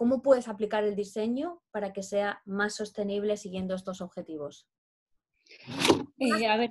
¿cómo 0.00 0.22
puedes 0.22 0.48
aplicar 0.48 0.82
el 0.84 0.96
diseño 0.96 1.60
para 1.72 1.92
que 1.92 2.02
sea 2.02 2.40
más 2.46 2.74
sostenible 2.74 3.36
siguiendo 3.36 3.74
estos 3.74 4.00
objetivos? 4.00 4.66
Eh, 6.16 6.46
a 6.46 6.56
ver, 6.56 6.70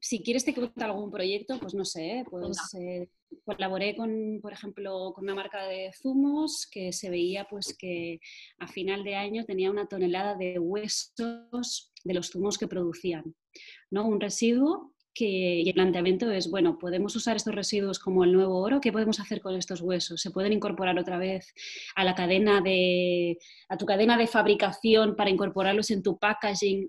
si 0.00 0.22
quieres 0.22 0.44
te 0.44 0.54
cuento 0.54 0.84
algún 0.84 1.10
proyecto, 1.10 1.58
pues 1.58 1.74
no 1.74 1.84
sé, 1.84 2.24
pues 2.30 2.56
eh, 2.78 3.10
colaboré 3.44 3.96
con, 3.96 4.38
por 4.40 4.52
ejemplo, 4.52 5.12
con 5.12 5.24
una 5.24 5.34
marca 5.34 5.66
de 5.66 5.90
zumos 6.00 6.68
que 6.70 6.92
se 6.92 7.10
veía 7.10 7.44
pues 7.50 7.76
que 7.76 8.20
a 8.60 8.68
final 8.68 9.02
de 9.02 9.16
año 9.16 9.44
tenía 9.44 9.72
una 9.72 9.88
tonelada 9.88 10.36
de 10.36 10.60
huesos 10.60 11.92
de 12.04 12.14
los 12.14 12.30
zumos 12.30 12.56
que 12.56 12.68
producían, 12.68 13.34
¿no? 13.90 14.06
Un 14.06 14.20
residuo 14.20 14.94
que, 15.18 15.60
y 15.60 15.68
el 15.68 15.74
planteamiento 15.74 16.30
es, 16.30 16.50
bueno, 16.50 16.78
podemos 16.78 17.16
usar 17.16 17.36
estos 17.36 17.54
residuos 17.54 17.98
como 17.98 18.22
el 18.24 18.32
nuevo 18.32 18.58
oro, 18.60 18.80
¿qué 18.80 18.92
podemos 18.92 19.18
hacer 19.18 19.40
con 19.40 19.56
estos 19.56 19.80
huesos? 19.80 20.20
¿Se 20.20 20.30
pueden 20.30 20.52
incorporar 20.52 20.98
otra 20.98 21.18
vez 21.18 21.52
a 21.96 22.04
la 22.04 22.14
cadena 22.14 22.60
de, 22.60 23.38
a 23.68 23.76
tu 23.76 23.86
cadena 23.86 24.16
de 24.16 24.28
fabricación 24.28 25.16
para 25.16 25.30
incorporarlos 25.30 25.90
en 25.90 26.02
tu 26.02 26.18
packaging 26.18 26.88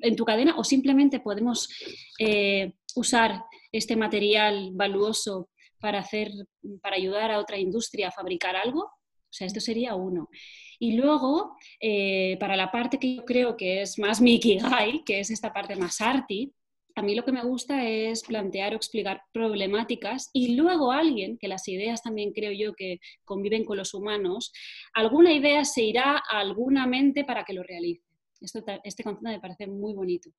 en 0.00 0.16
tu 0.16 0.24
cadena 0.24 0.56
o 0.58 0.64
simplemente 0.64 1.20
podemos 1.20 1.68
eh, 2.18 2.72
usar 2.96 3.44
este 3.72 3.96
material 3.96 4.70
valuoso 4.72 5.50
para, 5.78 6.00
hacer, 6.00 6.30
para 6.82 6.96
ayudar 6.96 7.30
a 7.30 7.38
otra 7.38 7.58
industria 7.58 8.08
a 8.08 8.12
fabricar 8.12 8.56
algo. 8.56 8.80
O 8.82 9.32
sea, 9.32 9.46
esto 9.46 9.60
sería 9.60 9.94
uno. 9.94 10.28
Y 10.78 10.96
luego, 10.96 11.56
eh, 11.80 12.36
para 12.40 12.56
la 12.56 12.72
parte 12.72 12.98
que 12.98 13.16
yo 13.16 13.24
creo 13.24 13.56
que 13.56 13.82
es 13.82 13.98
más 13.98 14.20
Mikigai, 14.20 15.04
que 15.04 15.20
es 15.20 15.30
esta 15.30 15.52
parte 15.52 15.76
más 15.76 16.00
arty, 16.00 16.52
a 17.00 17.02
mí 17.02 17.14
lo 17.14 17.24
que 17.24 17.32
me 17.32 17.42
gusta 17.42 17.88
es 17.88 18.22
plantear 18.22 18.74
o 18.74 18.76
explicar 18.76 19.22
problemáticas 19.32 20.28
y 20.34 20.54
luego 20.54 20.92
alguien, 20.92 21.38
que 21.38 21.48
las 21.48 21.66
ideas 21.66 22.02
también 22.02 22.32
creo 22.32 22.52
yo 22.52 22.74
que 22.74 23.00
conviven 23.24 23.64
con 23.64 23.78
los 23.78 23.94
humanos, 23.94 24.52
alguna 24.92 25.32
idea 25.32 25.64
se 25.64 25.82
irá 25.82 26.16
a 26.16 26.40
alguna 26.40 26.86
mente 26.86 27.24
para 27.24 27.44
que 27.44 27.54
lo 27.54 27.62
realice 27.62 28.04
este 28.40 29.02
concepto 29.02 29.28
me 29.28 29.38
parece 29.38 29.66
muy 29.66 29.92
bonito. 29.92 30.30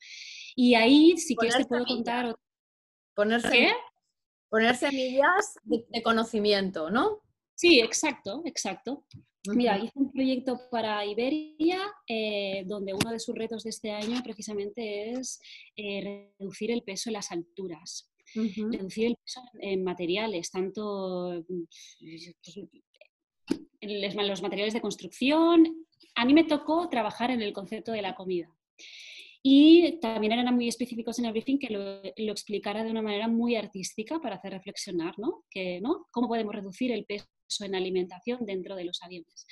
Y 0.56 0.74
ahí, 0.74 1.16
si 1.18 1.36
quieres, 1.36 1.56
te 1.56 1.66
puedo 1.66 1.86
contar. 1.86 2.36
Ponerse, 3.14 3.70
poner 4.50 4.76
semillas 4.76 5.60
de, 5.64 6.02
conocimiento, 6.02 6.90
¿no? 6.90 7.22
Sí, 7.62 7.80
exacto, 7.80 8.42
exacto. 8.46 9.06
Mira, 9.54 9.78
hice 9.78 9.92
un 9.94 10.12
proyecto 10.12 10.60
para 10.72 11.06
Iberia 11.06 11.80
eh, 12.08 12.64
donde 12.66 12.92
uno 12.92 13.12
de 13.12 13.20
sus 13.20 13.36
retos 13.36 13.64
de 13.64 13.70
este 13.70 13.92
año 13.92 14.20
precisamente 14.24 15.12
es 15.12 15.40
eh, 15.76 16.34
reducir 16.40 16.72
el 16.72 16.82
peso 16.82 17.12
en 17.12 17.14
las 17.14 17.32
alturas. 17.32 18.12
Reducir 18.34 19.06
el 19.06 19.16
peso 19.16 19.42
en 19.60 19.84
materiales, 19.84 20.50
tanto 20.50 21.44
pues, 21.48 22.36
en 23.80 24.28
los 24.28 24.42
materiales 24.42 24.74
de 24.74 24.82
construcción, 24.82 25.86
a 26.16 26.26
mí 26.26 26.34
me 26.34 26.46
tocó 26.46 26.90
trabajar 26.90 27.30
en 27.30 27.44
el 27.44 27.54
concepto 27.54 27.92
de 27.92 28.02
la 28.02 28.16
comida. 28.16 28.52
Y 29.44 30.00
también 30.00 30.34
eran 30.34 30.56
muy 30.56 30.68
específicos 30.68 31.20
en 31.20 31.26
el 31.26 31.32
briefing 31.32 31.60
que 31.60 31.70
lo, 31.70 32.32
explicara 32.32 32.84
de 32.84 32.90
una 32.90 33.04
manera 33.04 33.28
muy 33.28 33.56
artística 33.56 34.20
para 34.20 34.38
hacer 34.38 34.52
reflexionar, 34.52 35.20
¿no? 35.20 35.44
Que, 35.48 35.80
¿no? 35.80 36.08
¿Cómo 36.10 36.28
podemos 36.28 36.56
reducir 36.56 36.92
el 36.92 37.06
peso 37.06 37.28
en 37.60 37.76
alimentación 37.76 38.46
dentro 38.46 38.76
de 38.76 38.86
los 38.86 39.02
aviones? 39.04 39.46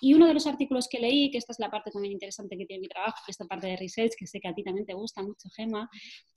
Y 0.00 0.14
uno 0.14 0.26
de 0.26 0.34
los 0.34 0.46
artículos 0.46 0.88
que 0.88 0.98
leí, 0.98 1.30
que 1.30 1.38
esta 1.38 1.52
es 1.52 1.58
la 1.58 1.70
parte 1.70 1.90
también 1.90 2.12
interesante 2.12 2.56
que 2.56 2.66
tiene 2.66 2.82
mi 2.82 2.88
trabajo, 2.88 3.16
esta 3.28 3.46
parte 3.46 3.68
de 3.68 3.76
research, 3.76 4.12
que 4.18 4.26
sé 4.26 4.40
que 4.40 4.48
a 4.48 4.54
ti 4.54 4.62
también 4.62 4.86
te 4.86 4.94
gusta 4.94 5.22
mucho, 5.22 5.48
Gema, 5.56 5.88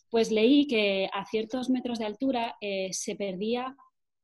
pues 0.10 0.32
leí 0.32 0.67
que 0.67 1.10
a 1.12 1.26
ciertos 1.26 1.69
metros 1.69 2.00
de 2.00 2.06
altura 2.06 2.56
eh, 2.62 2.89
se 2.93 3.15
perdía 3.15 3.76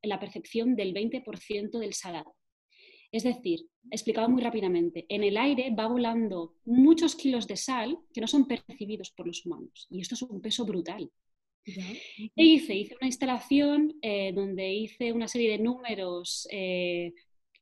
la 0.01 0.19
percepción 0.19 0.75
del 0.75 0.93
20% 0.93 1.79
del 1.79 1.93
salado. 1.93 2.35
Es 3.11 3.23
decir, 3.23 3.61
explicado 3.91 4.29
muy 4.29 4.41
rápidamente, 4.41 5.05
en 5.09 5.23
el 5.23 5.37
aire 5.37 5.73
va 5.77 5.87
volando 5.87 6.55
muchos 6.65 7.15
kilos 7.15 7.47
de 7.47 7.55
sal 7.55 7.97
que 8.13 8.21
no 8.21 8.27
son 8.27 8.47
percibidos 8.47 9.11
por 9.11 9.27
los 9.27 9.45
humanos. 9.45 9.87
Y 9.89 10.01
esto 10.01 10.15
es 10.15 10.21
un 10.23 10.41
peso 10.41 10.65
brutal. 10.65 11.09
¿Qué 11.65 12.31
hice? 12.43 12.75
Hice 12.75 12.95
una 13.01 13.07
instalación 13.07 13.95
eh, 14.01 14.31
donde 14.33 14.71
hice 14.71 15.11
una 15.11 15.27
serie 15.27 15.51
de 15.51 15.57
números, 15.57 16.47
eh, 16.51 17.13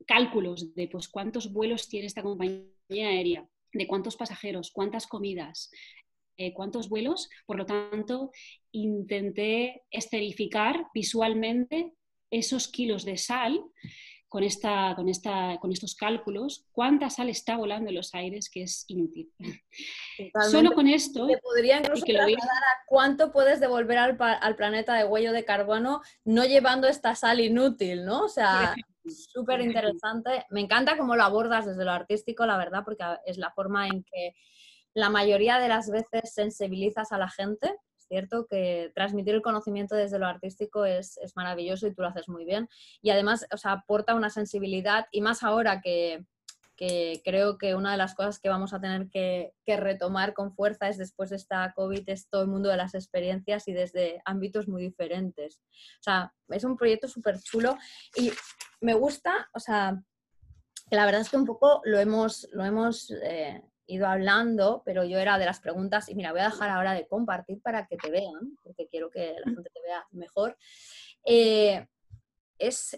cálculos 0.06 0.76
de 0.76 0.90
pues, 0.90 1.08
cuántos 1.08 1.54
vuelos 1.54 1.88
tiene 1.88 2.08
esta 2.08 2.22
compañía 2.22 2.68
aérea, 2.90 3.48
de 3.72 3.88
cuántos 3.88 4.18
pasajeros, 4.18 4.72
cuántas 4.72 5.08
comidas, 5.08 5.72
eh, 6.38 6.54
cuántos 6.54 6.90
vuelos. 6.90 7.30
Por 7.46 7.58
lo 7.58 7.66
tanto, 7.66 8.32
intenté 8.74 9.84
esterificar 9.90 10.88
visualmente 10.94 11.94
esos 12.30 12.68
kilos 12.68 13.06
de 13.06 13.18
sal 13.18 13.64
con, 14.34 14.44
esta, 14.44 14.96
con, 14.96 15.10
esta, 15.10 15.60
con 15.62 15.72
estos 15.72 15.94
cálculos 15.94 16.66
cuánta 16.72 17.12
sal 17.12 17.30
está 17.30 17.56
volando 17.56 17.90
en 17.90 17.96
los 17.96 18.16
aires, 18.16 18.50
que 18.50 18.64
es 18.64 18.84
inútil. 18.88 19.32
Solo 20.50 20.72
con 20.72 20.88
esto... 20.88 21.28
Te 21.28 21.38
podría 21.38 21.78
incluso 21.78 22.04
que 22.04 22.18
a 22.18 22.26
cuánto 22.88 23.32
puedes 23.32 23.60
devolver 23.60 24.00
al, 24.00 24.18
al, 24.20 24.56
planeta 24.56 24.96
de 24.96 25.04
huello 25.04 25.34
de 25.34 25.46
carbono 25.46 26.02
no 26.26 26.46
llevando 26.46 26.88
esta 26.88 27.14
sal 27.14 27.42
inútil, 27.42 28.06
¿no? 28.06 28.24
O 28.24 28.28
sea, 28.28 28.74
súper 29.06 29.62
interesante. 29.62 30.48
Me 30.50 30.62
encanta 30.62 30.98
cómo 30.98 31.16
lo 31.16 31.22
abordas 31.22 31.68
desde 31.68 31.86
lo 31.86 31.92
artístico, 31.92 32.48
la 32.48 32.58
verdad, 32.58 32.82
porque 32.84 33.04
es 33.28 33.38
la 33.38 33.52
forma 33.52 33.86
en 33.86 34.04
que 34.04 34.34
la 34.96 35.12
mayoría 35.12 35.60
de 35.60 35.68
las 35.68 35.92
veces 35.92 36.34
sensibilizas 36.34 37.12
a 37.12 37.20
la 37.20 37.30
gente 37.30 37.72
cierto 38.14 38.46
que 38.46 38.92
transmitir 38.94 39.34
el 39.34 39.42
conocimiento 39.42 39.96
desde 39.96 40.20
lo 40.20 40.28
artístico 40.28 40.86
es, 40.86 41.20
maravilloso 41.36 41.88
y 41.88 41.96
tú 41.96 42.04
lo 42.04 42.10
haces 42.10 42.30
muy 42.30 42.46
bien. 42.46 42.70
Y 43.02 43.10
además, 43.10 43.48
o 43.52 43.58
sea, 43.58 43.72
aporta 43.72 44.14
una 44.14 44.30
sensibilidad 44.30 45.08
y 45.12 45.22
más 45.22 45.42
ahora 45.42 45.82
que, 45.82 46.24
creo 47.24 47.58
que 47.58 47.74
una 47.74 47.94
de 47.94 47.98
las 47.98 48.14
cosas 48.14 48.40
que 48.40 48.50
vamos 48.50 48.72
a 48.74 48.80
tener 48.80 49.10
que, 49.10 49.54
retomar 49.66 50.36
con 50.36 50.54
fuerza 50.54 50.90
es 50.90 51.00
después 51.00 51.32
de 51.32 51.38
esta 51.38 51.74
COVID, 51.74 52.08
es 52.08 52.30
todo 52.30 52.44
el 52.44 52.50
mundo 52.50 52.70
de 52.70 52.78
las 52.78 52.94
experiencias 52.94 53.68
y 53.68 53.74
desde 53.74 54.22
ámbitos 54.26 54.68
muy 54.68 54.84
diferentes. 54.84 55.60
O 56.02 56.04
sea, 56.04 56.34
es 56.50 56.64
un 56.64 56.78
proyecto 56.78 57.08
súper 57.08 57.40
chulo 57.40 57.78
y 58.16 58.32
me 58.80 58.94
gusta, 58.94 59.50
o 59.56 59.60
sea, 59.60 60.00
que 60.88 60.96
la 60.96 61.06
verdad 61.06 61.22
es 61.22 61.30
que 61.32 61.38
un 61.38 61.46
poco 61.46 61.82
lo 61.84 62.00
hemos, 62.00 62.48
lo 62.52 62.64
hemos 62.64 63.10
eh, 63.24 63.64
ido 63.88 64.08
hablando, 64.08 64.82
pero 64.86 65.04
yo 65.04 65.20
era 65.20 65.38
de 65.38 65.46
las 65.46 65.60
preguntas, 65.60 66.10
y 66.10 66.16
mira, 66.16 66.32
voy 66.32 66.42
a 66.42 66.46
dejar 66.46 66.70
ahora 66.70 66.94
de 66.94 67.08
compartir 67.08 67.62
para 67.62 67.88
que 67.88 67.98
te 67.98 68.10
vean, 68.10 68.58
porque 68.64 68.88
quiero 68.88 69.10
que 69.10 69.36
la 69.46 69.52
gente 69.52 69.70
te 69.74 69.82
vea 69.82 70.06
mejor. 70.12 70.58
Eh, 71.26 71.86
es 72.58 72.98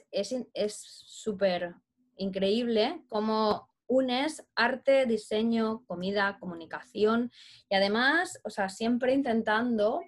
súper 0.80 1.74
increíble 2.18 3.02
cómo 3.10 3.68
unes 3.88 4.46
arte, 4.56 5.06
diseño, 5.06 5.84
comida, 5.86 6.38
comunicación 6.40 7.32
y 7.70 7.76
además, 7.76 8.40
o 8.44 8.50
sea, 8.50 8.70
siempre 8.70 9.14
intentando 9.14 10.02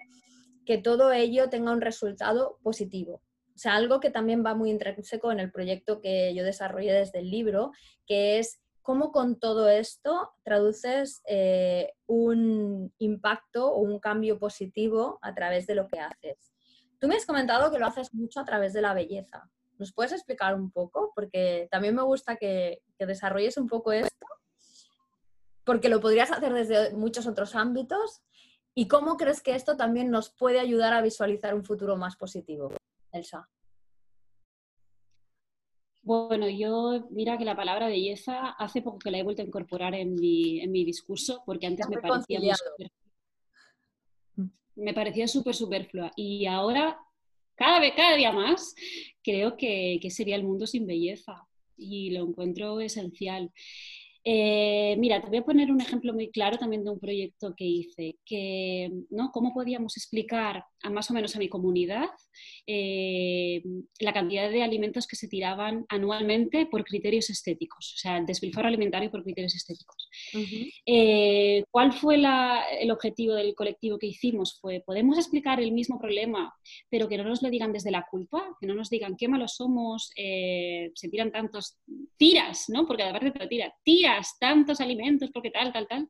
que 0.65 0.77
todo 0.77 1.11
ello 1.11 1.49
tenga 1.49 1.71
un 1.71 1.81
resultado 1.81 2.59
positivo. 2.61 3.21
O 3.55 3.59
sea, 3.59 3.75
algo 3.75 3.99
que 3.99 4.11
también 4.11 4.45
va 4.45 4.53
muy 4.53 4.69
intrínseco 4.69 5.31
en 5.31 5.39
el 5.39 5.51
proyecto 5.51 5.99
que 5.99 6.33
yo 6.35 6.43
desarrollé 6.43 6.93
desde 6.93 7.19
el 7.19 7.31
libro, 7.31 7.71
que 8.05 8.37
es 8.39 8.59
cómo 8.87 9.11
con 9.11 9.37
todo 9.37 9.67
esto 9.67 10.31
traduces 10.43 11.21
eh, 11.27 11.91
un 12.05 12.93
impacto 12.99 13.69
o 13.69 13.79
un 13.79 13.99
cambio 13.99 14.39
positivo 14.39 15.19
a 15.21 15.35
través 15.35 15.67
de 15.67 15.75
lo 15.75 15.89
que 15.89 15.99
haces. 15.99 16.53
Tú 16.97 17.09
me 17.09 17.15
has 17.15 17.25
comentado 17.25 17.69
que 17.69 17.79
lo 17.79 17.85
haces 17.85 18.13
mucho 18.13 18.39
a 18.39 18.45
través 18.45 18.71
de 18.71 18.81
la 18.81 18.93
belleza. 18.93 19.51
¿Nos 19.77 19.91
puedes 19.91 20.13
explicar 20.13 20.55
un 20.55 20.71
poco? 20.71 21.11
Porque 21.13 21.67
también 21.69 21.95
me 21.95 22.01
gusta 22.01 22.37
que, 22.37 22.81
desarrolles 22.97 23.57
un 23.57 23.67
poco 23.67 23.91
esto, 23.91 24.25
porque 25.65 25.89
lo 25.89 25.99
podrías 25.99 26.31
hacer 26.31 26.53
desde 26.53 26.93
muchos 26.93 27.27
otros 27.27 27.55
ámbitos. 27.55 28.21
¿Y 28.73 28.87
cómo 28.87 29.17
crees 29.17 29.41
que 29.41 29.53
esto 29.53 29.75
también 29.75 30.09
nos 30.09 30.29
puede 30.29 30.61
ayudar 30.61 30.93
a 30.93 31.01
visualizar 31.01 31.55
un 31.55 31.65
futuro 31.65 31.97
más 31.97 32.15
positivo, 32.15 32.71
Elsa? 33.11 33.49
Bueno, 36.07 36.47
yo, 36.47 37.05
mira 37.11 37.37
que 37.37 37.43
la 37.43 37.57
palabra 37.57 37.89
belleza 37.89 38.51
hace 38.51 38.81
poco 38.81 38.97
que 38.97 39.11
la 39.11 39.17
he 39.17 39.23
vuelto 39.23 39.41
a 39.41 39.45
incorporar 39.45 39.93
en 39.93 40.15
mi, 40.15 40.61
en 40.61 40.71
mi 40.71 40.85
discurso, 40.85 41.43
porque 41.45 41.67
antes 41.67 41.85
me 41.89 41.97
parecía, 41.97 42.55
me 44.75 44.93
parecía 44.93 45.27
súper 45.27 45.53
superflua. 45.53 46.13
Y 46.15 46.45
ahora, 46.45 46.97
cada 47.55 47.81
vez, 47.81 47.91
cada 47.93 48.15
día 48.15 48.31
más, 48.31 48.73
creo 49.21 49.57
que, 49.57 49.99
que, 50.01 50.09
sería 50.09 50.37
el 50.37 50.45
mundo 50.45 50.65
sin 50.65 50.87
belleza. 50.87 51.45
y 51.75 52.11
lo 52.11 52.25
encuentro 52.25 52.79
esencial. 52.79 53.51
Eh, 54.29 54.97
mira, 54.97 55.21
te 55.21 55.29
voy 55.29 55.37
a 55.37 55.45
poner 55.45 55.71
un 55.71 55.79
ejemplo 55.79 56.13
muy 56.13 56.29
claro 56.31 56.57
también 56.57 56.83
de 56.83 56.89
un 56.89 56.99
proyecto 56.99 57.53
que 57.55 57.63
hice, 57.63 58.17
que, 58.25 58.91
¿no? 59.09 59.31
¿Cómo 59.31 59.53
podíamos 59.53 59.95
explicar 59.95 60.65
a 60.83 60.89
más 60.89 61.09
o 61.09 61.13
menos 61.13 61.33
a 61.37 61.39
mi 61.39 61.47
comunidad 61.47 62.09
eh, 62.65 63.63
la 64.01 64.11
cantidad 64.11 64.49
de 64.51 64.63
alimentos 64.63 65.07
que 65.07 65.15
se 65.15 65.29
tiraban 65.29 65.85
anualmente 65.87 66.65
por 66.65 66.83
criterios 66.83 67.29
estéticos? 67.29 67.93
O 67.95 67.97
sea, 67.99 68.17
el 68.17 68.25
despilfarro 68.25 68.67
alimentario 68.67 69.09
por 69.09 69.23
criterios 69.23 69.55
estéticos. 69.55 70.09
Eh, 70.85 71.63
¿Cuál 71.71 71.93
fue 71.93 72.15
el 72.15 72.91
objetivo 72.91 73.33
del 73.33 73.55
colectivo 73.55 73.97
que 73.97 74.07
hicimos? 74.07 74.59
Fue, 74.59 74.83
podemos 74.85 75.17
explicar 75.17 75.61
el 75.61 75.71
mismo 75.71 75.99
problema, 75.99 76.53
pero 76.89 77.07
que 77.07 77.15
no 77.15 77.23
nos 77.23 77.41
lo 77.41 77.49
digan 77.49 77.71
desde 77.71 77.91
la 77.91 78.05
culpa, 78.11 78.43
que 78.59 78.67
no 78.67 78.73
nos 78.73 78.89
digan 78.89 79.15
qué 79.15 79.29
malos 79.29 79.55
somos, 79.55 80.11
se 80.13 81.09
tiran 81.09 81.31
tantos 81.31 81.77
tiras, 82.17 82.65
¿no? 82.67 82.85
Porque 82.85 83.03
aparte 83.03 83.31
te 83.31 83.39
lo 83.39 83.47
tira, 83.47 83.73
tiras 83.83 84.16
tantos 84.39 84.81
alimentos 84.81 85.29
porque 85.31 85.51
tal, 85.51 85.71
tal, 85.71 85.87
tal, 85.87 86.09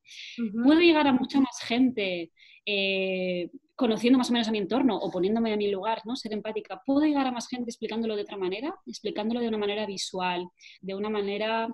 puedo 0.63 0.79
llegar 0.79 1.07
a 1.07 1.13
mucha 1.13 1.39
más 1.39 1.59
gente 1.61 2.31
eh, 2.65 3.49
conociendo 3.75 4.17
más 4.17 4.29
o 4.29 4.33
menos 4.33 4.47
a 4.47 4.51
mi 4.51 4.57
entorno 4.57 4.97
o 4.97 5.11
poniéndome 5.11 5.53
a 5.53 5.57
mi 5.57 5.69
lugar, 5.69 6.01
¿no? 6.05 6.15
Ser 6.15 6.33
empática. 6.33 6.81
Puedo 6.85 7.05
llegar 7.05 7.27
a 7.27 7.31
más 7.31 7.47
gente 7.47 7.69
explicándolo 7.69 8.15
de 8.15 8.23
otra 8.23 8.35
manera, 8.35 8.75
explicándolo 8.85 9.39
de 9.39 9.47
una 9.47 9.57
manera 9.57 9.85
visual, 9.85 10.47
de 10.81 10.95
una 10.95 11.09
manera 11.09 11.69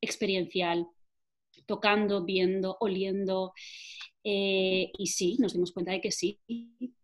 experiencial, 0.00 0.86
tocando, 1.66 2.24
viendo, 2.24 2.76
oliendo. 2.80 3.52
Eh, 4.24 4.90
y 4.96 5.06
sí, 5.08 5.36
nos 5.40 5.52
dimos 5.52 5.72
cuenta 5.72 5.92
de 5.92 6.00
que 6.00 6.12
sí. 6.12 6.40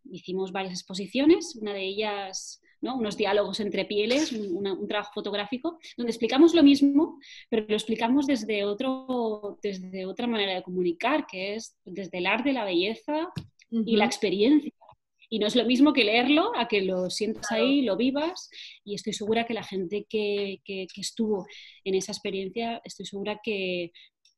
Hicimos 0.05 0.53
varias 0.53 0.75
exposiciones, 0.75 1.57
una 1.57 1.75
de 1.75 1.85
ellas 1.85 2.63
unos 2.93 3.17
diálogos 3.17 3.61
entre 3.61 3.85
pieles, 3.85 4.33
un, 4.33 4.87
trabajo 4.87 5.13
fotográfico, 5.15 5.79
donde 5.97 6.11
explicamos 6.11 6.55
lo 6.55 6.63
mismo, 6.63 7.19
pero 7.49 7.65
lo 7.67 7.75
explicamos 7.75 8.27
desde, 8.27 8.65
otro, 8.65 9.59
desde 9.63 10.05
otra 10.05 10.27
manera 10.27 10.55
de 10.55 10.63
comunicar, 10.63 11.27
que 11.27 11.55
es 11.55 11.77
desde 11.85 12.19
el 12.19 12.27
arte, 12.27 12.53
la 12.53 12.65
belleza 12.65 13.31
y 13.71 13.97
la 13.97 14.05
experiencia. 14.05 14.73
Y 15.31 15.39
no 15.39 15.47
es 15.47 15.57
lo 15.57 15.65
mismo 15.65 15.93
que 15.93 16.05
leerlo, 16.05 16.53
a 16.55 16.69
que 16.69 16.83
lo 16.83 17.09
sientas 17.11 17.51
ahí, 17.51 17.83
lo 17.83 17.97
vivas, 17.97 18.51
y 18.85 18.95
estoy 18.95 19.15
segura 19.15 19.47
que 19.47 19.55
la 19.55 19.65
gente 19.65 20.07
que, 20.09 20.61
que, 20.65 20.87
estuvo 20.97 21.47
en 21.83 21.95
esa 21.95 22.13
experiencia, 22.13 22.81
estoy 22.85 23.07
segura 23.07 23.41
que 23.43 23.91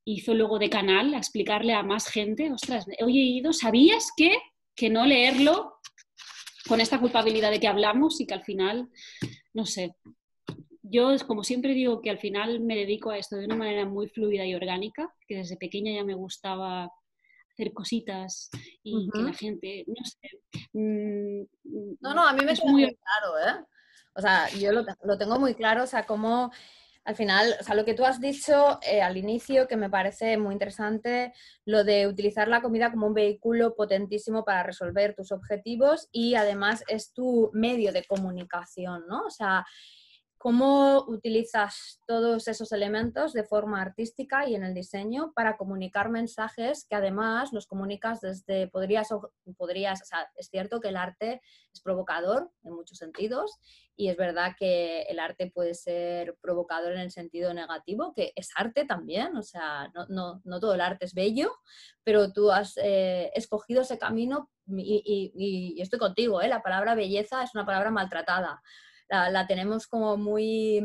hizo 0.04 0.34
luego 0.34 0.58
de 0.58 0.70
canal 0.70 1.12
a 1.14 1.18
explicarle 1.18 1.74
a 1.74 1.82
más 1.82 2.06
gente, 2.06 2.52
ostras, 2.52 2.86
he 2.96 3.04
oído, 3.04 3.52
¿sabías 3.52 4.10
que, 4.16 4.36
que 4.74 4.88
no 4.88 5.04
leerlo 5.04 5.74
con 6.68 6.80
esta 6.80 7.00
culpabilidad 7.00 7.50
de 7.50 7.60
que 7.60 7.68
hablamos 7.68 8.20
y 8.20 8.26
que 8.26 8.34
al 8.34 8.44
final, 8.44 8.88
no 9.54 9.66
sé, 9.66 9.94
yo 10.82 11.14
como 11.26 11.42
siempre 11.42 11.74
digo 11.74 12.00
que 12.00 12.10
al 12.10 12.18
final 12.18 12.60
me 12.60 12.76
dedico 12.76 13.10
a 13.10 13.18
esto 13.18 13.36
de 13.36 13.46
una 13.46 13.56
manera 13.56 13.84
muy 13.86 14.08
fluida 14.08 14.44
y 14.44 14.54
orgánica, 14.54 15.12
que 15.26 15.36
desde 15.36 15.56
pequeña 15.56 15.92
ya 15.92 16.04
me 16.04 16.14
gustaba 16.14 16.90
hacer 17.50 17.72
cositas 17.72 18.50
y 18.82 19.08
que 19.10 19.18
la 19.20 19.32
gente, 19.32 19.84
no 19.86 20.04
sé. 20.04 20.68
Mm, 20.72 21.42
no, 22.00 22.14
no, 22.14 22.26
a 22.26 22.32
mí 22.32 22.44
me 22.44 22.52
es 22.52 22.64
muy 22.64 22.84
claro, 22.84 23.38
¿eh? 23.38 23.64
O 24.14 24.20
sea, 24.20 24.48
yo 24.50 24.72
lo, 24.72 24.84
lo 25.04 25.18
tengo 25.18 25.38
muy 25.38 25.54
claro, 25.54 25.84
o 25.84 25.86
sea, 25.86 26.06
cómo 26.06 26.50
al 27.06 27.14
final, 27.14 27.54
o 27.60 27.62
sea, 27.62 27.76
lo 27.76 27.84
que 27.84 27.94
tú 27.94 28.04
has 28.04 28.20
dicho 28.20 28.80
eh, 28.82 29.00
al 29.00 29.16
inicio, 29.16 29.68
que 29.68 29.76
me 29.76 29.88
parece 29.88 30.36
muy 30.38 30.52
interesante, 30.52 31.32
lo 31.64 31.84
de 31.84 32.08
utilizar 32.08 32.48
la 32.48 32.60
comida 32.60 32.90
como 32.90 33.06
un 33.06 33.14
vehículo 33.14 33.76
potentísimo 33.76 34.44
para 34.44 34.64
resolver 34.64 35.14
tus 35.14 35.30
objetivos 35.30 36.08
y 36.10 36.34
además 36.34 36.82
es 36.88 37.12
tu 37.12 37.50
medio 37.52 37.92
de 37.92 38.02
comunicación, 38.02 39.04
¿no? 39.08 39.22
O 39.24 39.30
sea, 39.30 39.64
¿Cómo 40.38 41.04
utilizas 41.08 42.00
todos 42.06 42.46
esos 42.46 42.70
elementos 42.70 43.32
de 43.32 43.42
forma 43.42 43.80
artística 43.80 44.46
y 44.46 44.54
en 44.54 44.64
el 44.64 44.74
diseño 44.74 45.32
para 45.34 45.56
comunicar 45.56 46.10
mensajes 46.10 46.86
que 46.88 46.94
además 46.94 47.52
los 47.52 47.66
comunicas 47.66 48.20
desde, 48.20 48.68
podrías, 48.68 49.08
podrías, 49.56 50.02
o 50.02 50.04
sea, 50.04 50.30
es 50.36 50.48
cierto 50.48 50.80
que 50.80 50.88
el 50.88 50.96
arte 50.96 51.40
es 51.72 51.80
provocador 51.80 52.50
en 52.64 52.74
muchos 52.74 52.98
sentidos 52.98 53.58
y 53.96 54.08
es 54.08 54.16
verdad 54.16 54.52
que 54.58 55.02
el 55.02 55.18
arte 55.18 55.50
puede 55.50 55.74
ser 55.74 56.36
provocador 56.42 56.92
en 56.92 57.00
el 57.00 57.10
sentido 57.10 57.54
negativo, 57.54 58.12
que 58.14 58.32
es 58.36 58.50
arte 58.56 58.84
también, 58.84 59.36
o 59.36 59.42
sea, 59.42 59.90
no, 60.08 60.42
no, 60.44 60.60
todo 60.60 60.74
el 60.74 60.82
arte 60.82 61.06
es 61.06 61.14
bello, 61.14 61.50
pero 62.04 62.30
tú 62.32 62.52
has 62.52 62.76
eh, 62.76 63.30
escogido 63.34 63.82
ese 63.82 63.98
camino 63.98 64.50
y, 64.68 65.32
y, 65.34 65.80
estoy 65.80 65.98
contigo, 65.98 66.42
¿eh? 66.42 66.48
la 66.48 66.62
palabra 66.62 66.94
belleza 66.94 67.42
es 67.42 67.54
una 67.54 67.64
palabra 67.64 67.90
maltratada 67.90 68.62
la, 69.08 69.46
tenemos 69.46 69.86
como 69.86 70.16
muy 70.16 70.82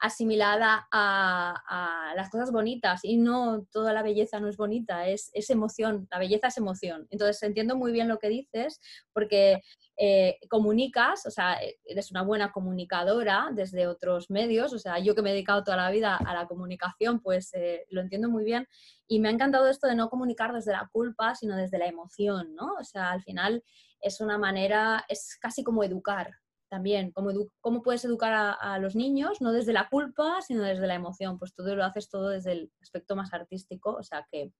asimilada 0.00 0.88
a, 0.90 2.12
las 2.16 2.30
cosas 2.30 2.50
bonitas 2.50 3.00
y 3.04 3.18
no 3.18 3.66
toda 3.70 3.92
la 3.92 4.02
belleza 4.02 4.40
no 4.40 4.48
es 4.48 4.56
bonita, 4.56 5.06
es, 5.06 5.30
es, 5.34 5.50
emoción, 5.50 6.08
la 6.10 6.18
belleza 6.18 6.48
es 6.48 6.56
emoción. 6.56 7.06
Entonces 7.10 7.42
entiendo 7.42 7.76
muy 7.76 7.92
bien 7.92 8.08
lo 8.08 8.18
que 8.18 8.28
dices 8.28 8.80
porque 9.12 9.62
eh, 9.96 10.38
comunicas, 10.48 11.26
o 11.26 11.30
sea, 11.30 11.58
eres 11.84 12.10
una 12.10 12.22
buena 12.22 12.50
comunicadora 12.52 13.50
desde 13.52 13.86
otros 13.86 14.30
medios, 14.30 14.72
o 14.72 14.78
sea, 14.78 14.98
yo 14.98 15.14
que 15.14 15.22
me 15.22 15.30
he 15.30 15.34
dedicado 15.34 15.62
toda 15.62 15.76
la 15.76 15.90
vida 15.90 16.16
a 16.16 16.34
la 16.34 16.46
comunicación, 16.46 17.20
pues 17.20 17.52
eh, 17.52 17.84
lo 17.90 18.00
entiendo 18.00 18.30
muy 18.30 18.44
bien 18.44 18.66
y 19.06 19.20
me 19.20 19.28
ha 19.28 19.32
encantado 19.32 19.68
esto 19.68 19.86
de 19.86 19.96
no 19.96 20.08
comunicar 20.08 20.54
desde 20.54 20.72
la 20.72 20.88
culpa, 20.90 21.34
sino 21.34 21.56
desde 21.56 21.78
la 21.78 21.86
emoción, 21.86 22.54
¿no? 22.54 22.74
O 22.80 22.84
sea, 22.84 23.10
al 23.10 23.22
final 23.22 23.62
es 24.00 24.20
una 24.20 24.38
manera, 24.38 25.04
es 25.08 25.36
casi 25.40 25.62
como 25.62 25.84
educar, 25.84 26.30
también, 26.70 27.10
cómo, 27.10 27.30
cómo 27.60 27.82
puedes 27.82 28.04
educar 28.04 28.56
a, 28.58 28.78
los 28.78 28.96
niños, 28.96 29.42
no 29.42 29.52
desde 29.52 29.74
la 29.74 29.88
culpa, 29.88 30.40
sino 30.40 30.62
desde 30.62 30.86
la 30.86 30.94
emoción. 30.94 31.38
Pues 31.38 31.54
todo 31.54 31.74
lo 31.74 31.84
haces 31.84 32.08
todo 32.08 32.30
desde 32.30 32.52
el 32.52 32.72
aspecto 32.80 33.16
más 33.16 33.34
artístico. 33.34 33.90
O 33.92 34.02
sea 34.02 34.26
que 34.30 34.52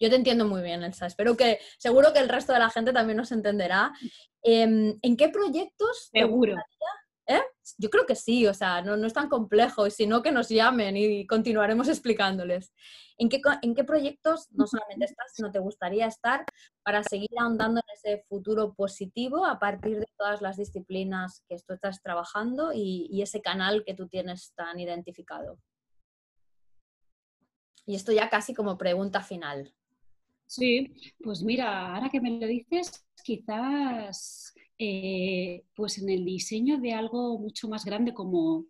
yo 0.00 0.10
te 0.10 0.16
entiendo 0.16 0.46
muy 0.46 0.62
bien, 0.62 0.82
Elsa. 0.82 1.06
Espero 1.06 1.36
que, 1.36 1.60
seguro 1.78 2.12
que 2.12 2.18
el 2.18 2.28
resto 2.28 2.52
de 2.52 2.58
la 2.58 2.70
gente 2.70 2.92
también 2.92 3.18
nos 3.18 3.30
entenderá. 3.30 3.92
Em, 4.42 4.98
¿En 5.02 5.16
qué 5.16 5.28
proyectos? 5.28 6.08
Seguro. 6.10 6.56
Yo 7.76 7.90
creo 7.90 8.06
que 8.06 8.14
sí, 8.14 8.46
o 8.46 8.54
sea, 8.54 8.82
no, 8.82 8.96
no 8.96 9.06
es 9.06 9.12
tan 9.12 9.28
complejo, 9.28 9.90
sino 9.90 10.22
que 10.22 10.32
nos 10.32 10.48
llamen 10.48 10.96
y 10.96 11.26
continuaremos 11.26 11.88
explicándoles. 11.88 12.72
¿En 13.18 13.28
qué, 13.28 13.40
¿En 13.62 13.74
qué 13.74 13.84
proyectos 13.84 14.48
no 14.52 14.66
solamente 14.66 15.04
estás, 15.04 15.32
sino 15.34 15.50
te 15.50 15.58
gustaría 15.58 16.06
estar 16.06 16.44
para 16.82 17.02
seguir 17.02 17.30
ahondando 17.38 17.80
en 17.80 17.94
ese 17.94 18.24
futuro 18.28 18.74
positivo 18.74 19.44
a 19.44 19.58
partir 19.58 19.98
de 19.98 20.06
todas 20.16 20.40
las 20.40 20.56
disciplinas 20.56 21.42
que 21.48 21.56
tú 21.66 21.74
estás 21.74 22.00
trabajando 22.00 22.72
y, 22.72 23.08
y 23.10 23.22
ese 23.22 23.42
canal 23.42 23.84
que 23.84 23.94
tú 23.94 24.08
tienes 24.08 24.52
tan 24.54 24.78
identificado? 24.78 25.58
Y 27.86 27.94
esto 27.94 28.12
ya 28.12 28.28
casi 28.28 28.54
como 28.54 28.78
pregunta 28.78 29.22
final. 29.22 29.74
Sí, 30.46 30.94
pues 31.22 31.42
mira, 31.42 31.94
ahora 31.94 32.08
que 32.08 32.20
me 32.20 32.30
lo 32.30 32.46
dices, 32.46 33.06
quizás 33.22 34.54
eh, 34.78 35.64
pues 35.74 35.98
en 35.98 36.08
el 36.08 36.24
diseño 36.24 36.78
de 36.78 36.92
algo 36.92 37.38
mucho 37.38 37.68
más 37.68 37.84
grande 37.84 38.14
como 38.14 38.66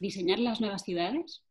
diseñar 0.00 0.38
las 0.38 0.60
nuevas 0.60 0.82
ciudades, 0.82 1.44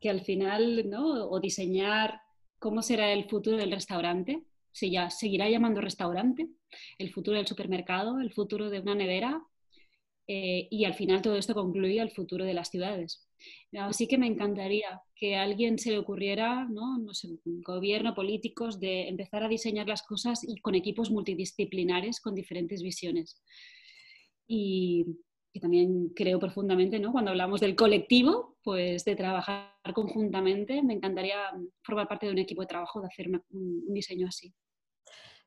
que 0.00 0.10
al 0.10 0.22
final, 0.22 0.88
¿no? 0.88 1.28
O 1.28 1.40
diseñar 1.40 2.20
cómo 2.58 2.82
será 2.82 3.12
el 3.12 3.28
futuro 3.28 3.56
del 3.56 3.70
restaurante, 3.70 4.42
si 4.72 4.90
ya 4.90 5.10
seguirá 5.10 5.48
llamando 5.48 5.80
restaurante, 5.80 6.48
el 6.98 7.12
futuro 7.12 7.36
del 7.36 7.46
supermercado, 7.46 8.20
el 8.20 8.32
futuro 8.32 8.70
de 8.70 8.80
una 8.80 8.94
nevera, 8.94 9.42
eh, 10.32 10.68
y 10.70 10.84
al 10.84 10.94
final 10.94 11.22
todo 11.22 11.34
esto 11.34 11.54
concluye 11.54 12.00
el 12.00 12.12
futuro 12.12 12.44
de 12.44 12.54
las 12.54 12.70
ciudades. 12.70 13.26
Así 13.72 14.06
que 14.06 14.16
me 14.16 14.28
encantaría 14.28 15.02
que 15.16 15.34
a 15.34 15.42
alguien 15.42 15.76
se 15.76 15.90
le 15.90 15.98
ocurriera, 15.98 16.68
¿no? 16.70 16.98
no 16.98 17.14
sé, 17.14 17.40
gobierno, 17.44 18.14
políticos, 18.14 18.78
de 18.78 19.08
empezar 19.08 19.42
a 19.42 19.48
diseñar 19.48 19.88
las 19.88 20.04
cosas 20.04 20.44
y 20.46 20.60
con 20.60 20.76
equipos 20.76 21.10
multidisciplinares 21.10 22.20
con 22.20 22.36
diferentes 22.36 22.80
visiones. 22.80 23.42
Y 24.46 25.04
también 25.60 26.10
creo 26.14 26.38
profundamente, 26.38 27.00
¿no? 27.00 27.10
Cuando 27.10 27.32
hablamos 27.32 27.60
del 27.60 27.74
colectivo, 27.74 28.56
pues 28.62 29.04
de 29.04 29.16
trabajar 29.16 29.72
conjuntamente, 29.92 30.80
me 30.80 30.94
encantaría 30.94 31.38
formar 31.82 32.06
parte 32.06 32.26
de 32.26 32.32
un 32.32 32.38
equipo 32.38 32.62
de 32.62 32.68
trabajo, 32.68 33.00
de 33.00 33.08
hacer 33.08 33.28
un 33.50 33.92
diseño 33.92 34.28
así. 34.28 34.54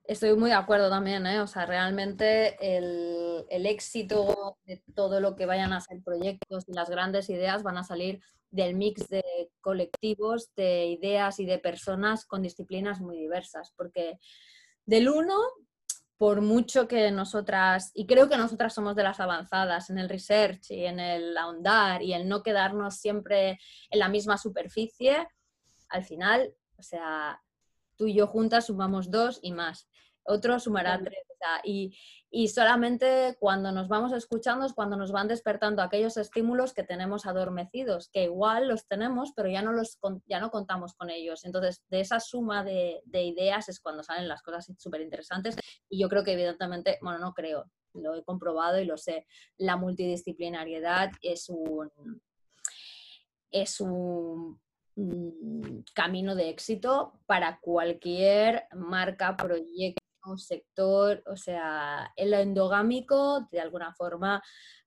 Estoy 0.05 0.35
muy 0.35 0.49
de 0.49 0.55
acuerdo 0.55 0.89
también, 0.89 1.25
¿eh? 1.25 1.39
o 1.39 1.47
sea, 1.47 1.65
realmente 1.65 2.57
el, 2.59 3.45
el, 3.49 3.65
éxito 3.65 4.57
de 4.65 4.83
todo 4.93 5.21
lo 5.21 5.35
que 5.37 5.45
vayan 5.45 5.71
a 5.71 5.79
ser 5.79 6.01
proyectos 6.03 6.67
y 6.67 6.73
las 6.73 6.89
grandes 6.89 7.29
ideas 7.29 7.63
van 7.63 7.77
a 7.77 7.85
salir 7.85 8.19
del 8.51 8.75
mix 8.75 9.07
de 9.07 9.23
colectivos, 9.61 10.53
de 10.55 10.87
ideas 10.87 11.39
y 11.39 11.45
de 11.45 11.57
personas 11.57 12.25
con 12.25 12.41
disciplinas 12.41 12.99
muy 12.99 13.17
diversas, 13.17 13.73
porque 13.77 14.19
del 14.85 15.07
uno, 15.07 15.35
por 16.17 16.41
mucho 16.41 16.87
que 16.87 17.09
nosotras, 17.09 17.89
y 17.93 18.05
creo 18.05 18.27
que 18.27 18.37
nosotras 18.37 18.73
somos 18.73 18.95
de 18.95 19.03
las 19.03 19.21
avanzadas 19.21 19.89
en 19.89 19.97
el 19.97 20.09
research 20.09 20.69
y 20.69 20.85
en 20.85 20.99
el 20.99 21.35
ahondar 21.37 22.03
y 22.03 22.13
el 22.13 22.27
no 22.27 22.43
quedarnos 22.43 22.97
siempre 22.97 23.57
en 23.89 23.99
la 23.99 24.09
misma 24.09 24.37
superficie, 24.37 25.27
al 25.87 26.03
final, 26.03 26.53
o 26.77 26.83
sea, 26.83 27.41
tú 27.95 28.07
y 28.07 28.15
yo 28.15 28.27
juntas 28.27 28.67
sumamos 28.67 29.11
dos 29.11 29.39
y 29.41 29.51
más 29.51 29.87
otro 30.25 30.59
sumará 30.59 30.99
tres. 31.03 31.19
y, 31.63 31.95
y, 32.29 32.47
solamente 32.47 33.35
cuando 33.39 33.71
nos 33.71 33.87
vamos 33.89 34.13
escuchando 34.13 34.65
es 34.65 34.73
cuando 34.73 34.95
nos 34.95 35.11
van 35.11 35.27
despertando 35.27 35.81
aquellos 35.81 36.17
estímulos 36.17 36.73
que 36.73 36.83
tenemos 36.83 37.25
adormecidos, 37.25 38.09
que 38.09 38.23
igual 38.23 38.67
los 38.67 38.87
tenemos, 38.87 39.33
pero 39.35 39.49
ya 39.49 39.61
no, 39.61 39.73
los, 39.73 39.99
ya 40.25 40.39
no 40.39 40.49
contamos 40.49 40.93
con 40.93 41.09
ellos. 41.09 41.43
Entonces, 41.43 41.83
de 41.89 41.99
esa 41.99 42.19
suma 42.19 42.63
de, 42.63 43.01
de 43.05 43.23
ideas 43.23 43.69
es 43.69 43.79
cuando 43.79 44.03
salen 44.03 44.27
las 44.27 44.41
cosas 44.41 44.71
súper 44.77 45.01
interesantes 45.01 45.57
y 45.89 45.99
yo 45.99 46.09
creo 46.09 46.23
que 46.23 46.33
evidentemente, 46.33 46.97
bueno, 47.01 47.19
no 47.19 47.33
creo, 47.33 47.69
lo 47.93 48.15
he 48.15 48.23
comprobado 48.23 48.79
y 48.79 48.85
lo 48.85 48.97
sé, 48.97 49.27
la 49.57 49.75
multidisciplinariedad 49.75 51.11
es 51.21 51.49
un, 51.49 51.91
es 53.51 53.81
un 53.81 54.59
camino 55.93 56.35
de 56.35 56.49
éxito 56.49 57.19
para 57.25 57.59
cualquier 57.59 58.67
marca, 58.73 59.35
proyecto, 59.35 60.03
sector, 60.37 61.21
o 61.25 61.35
sea, 61.35 62.11
el 62.15 62.33
endogámico 62.33 63.47
de 63.51 63.59
alguna 63.59 63.93
forma, 63.93 64.41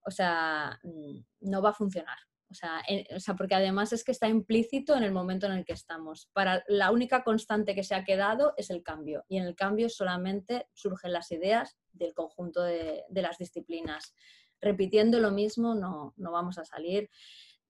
o 0.04 0.10
sea, 0.10 0.78
mm, 0.82 1.18
no 1.40 1.62
va 1.62 1.70
a 1.70 1.74
funcionar. 1.74 2.18
O 2.48 2.54
sea, 2.54 2.80
o 3.14 3.18
sea, 3.18 3.34
porque 3.34 3.56
además 3.56 3.92
es 3.92 4.04
que 4.04 4.12
está 4.12 4.28
implícito 4.28 4.94
en 4.94 5.02
el 5.02 5.10
momento 5.10 5.46
en 5.46 5.52
el 5.52 5.64
que 5.64 5.72
estamos. 5.72 6.30
Para 6.32 6.62
la 6.68 6.92
única 6.92 7.24
constante 7.24 7.74
que 7.74 7.82
se 7.82 7.96
ha 7.96 8.04
quedado 8.04 8.54
es 8.56 8.70
el 8.70 8.84
cambio 8.84 9.24
y 9.28 9.38
en 9.38 9.44
el 9.44 9.56
cambio 9.56 9.88
solamente 9.88 10.68
surgen 10.72 11.12
las 11.12 11.32
ideas 11.32 11.76
del 11.92 12.14
conjunto 12.14 12.62
de, 12.62 13.02
de 13.08 13.22
las 13.22 13.38
disciplinas. 13.38 14.14
Repitiendo 14.60 15.18
lo 15.18 15.32
mismo 15.32 15.74
no, 15.74 16.14
no, 16.16 16.30
vamos 16.30 16.56
a 16.58 16.64
salir. 16.64 17.10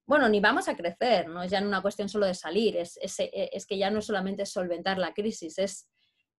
Bueno, 0.07 0.29
ni 0.29 0.41
vamos 0.41 0.69
a 0.69 0.77
crecer, 0.77 1.29
no 1.29 1.43
es 1.43 1.51
ya 1.51 1.61
una 1.61 1.83
cuestión 1.83 2.09
solo 2.09 2.27
de 2.27 2.35
salir, 2.35 2.77
es, 2.77 2.97
es, 3.03 3.17
es 3.19 3.67
que 3.67 3.77
ya 3.77 3.91
no 3.91 4.01
solamente 4.01 4.47
solventar 4.47 4.99
la 4.99 5.13
crisis, 5.13 5.59
es 5.59 5.89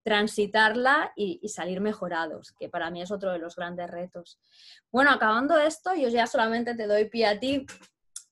transitarla 0.08 1.12
y, 1.18 1.46
salir 1.50 1.82
mejorados, 1.82 2.54
que 2.58 2.70
para 2.70 2.90
mí 2.90 3.02
es 3.02 3.12
otro 3.12 3.34
de 3.34 3.40
los 3.40 3.58
grandes 3.58 3.92
retos. 3.92 4.40
Bueno, 4.90 5.12
acabando 5.12 5.60
esto, 5.60 5.94
yo 5.96 6.08
ya 6.08 6.28
solamente 6.28 6.76
te 6.76 6.88
doy 6.88 7.10
pie 7.10 7.26
a 7.26 7.38
ti 7.38 7.66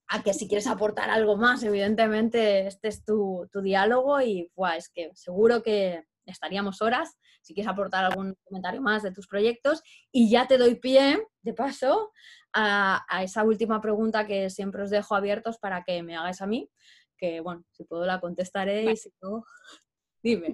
a 0.08 0.24
que 0.24 0.34
si 0.34 0.48
quieres 0.48 0.68
aportar 0.68 1.10
algo 1.10 1.36
más, 1.36 1.64
evidentemente 1.64 2.66
este 2.66 2.88
es 2.88 3.04
tu, 3.04 3.50
tu 3.52 3.62
diálogo 3.62 4.22
y 4.22 4.50
es 4.78 4.88
que 4.88 5.12
seguro 5.16 5.62
que 5.62 6.06
estaríamos 6.26 6.82
horas 6.82 7.18
si 7.46 7.54
quieres 7.54 7.72
aportar 7.72 8.04
algún 8.04 8.36
comentario 8.44 8.82
más 8.82 9.04
de 9.04 9.12
tus 9.12 9.28
proyectos 9.28 9.84
y 10.12 10.32
ya 10.32 10.48
te 10.48 10.58
doy 10.58 10.76
pie, 10.76 11.22
de 11.44 11.54
paso, 11.54 12.12
a, 12.54 13.06
a 13.08 13.24
esa 13.24 13.44
última 13.44 13.82
pregunta 13.82 14.26
que 14.26 14.50
siempre 14.50 14.82
os 14.82 14.90
dejo 14.90 15.14
abiertos 15.14 15.60
para 15.60 15.84
que 15.84 16.02
me 16.02 16.16
hagáis 16.16 16.42
a 16.42 16.48
mí, 16.48 16.68
que 17.20 17.42
bueno, 17.42 17.64
si 17.72 17.84
puedo 17.84 18.04
la 18.04 18.20
contestaré 18.20 18.92
y 18.92 18.98
si 18.98 19.12
no, 19.22 19.46
dime. 20.24 20.54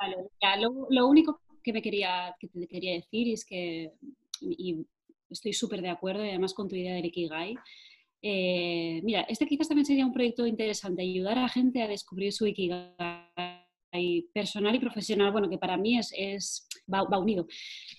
Vale, 0.00 0.16
ya, 0.40 0.56
lo, 0.56 0.86
lo, 0.88 1.06
único 1.06 1.42
que 1.62 1.74
me 1.74 1.82
quería, 1.82 2.34
que 2.40 2.48
te 2.48 2.66
quería 2.66 2.94
decir 2.94 3.30
es 3.30 3.44
que, 3.44 3.92
y 4.40 4.86
estoy 5.28 5.52
súper 5.52 5.82
de 5.82 5.90
acuerdo 5.90 6.24
y 6.24 6.30
además 6.30 6.54
con 6.54 6.66
tu 6.66 6.76
idea 6.76 6.94
de 6.94 7.00
Ikigai. 7.00 7.56
Eh, 8.22 9.02
mira, 9.04 9.20
este 9.28 9.46
quizás 9.46 9.68
también 9.68 9.84
sería 9.84 10.06
un 10.06 10.14
proyecto 10.14 10.46
interesante, 10.46 11.02
ayudar 11.02 11.38
a 11.38 11.42
la 11.42 11.48
gente 11.50 11.82
a 11.82 11.88
descubrir 11.88 12.32
su 12.32 12.46
Ikigai 12.46 12.94
personal 14.32 14.74
y 14.74 14.78
profesional, 14.78 15.32
bueno, 15.32 15.48
que 15.48 15.58
para 15.58 15.76
mí 15.76 15.98
es, 15.98 16.12
es 16.16 16.68
va, 16.92 17.02
va, 17.04 17.18
unido, 17.18 17.46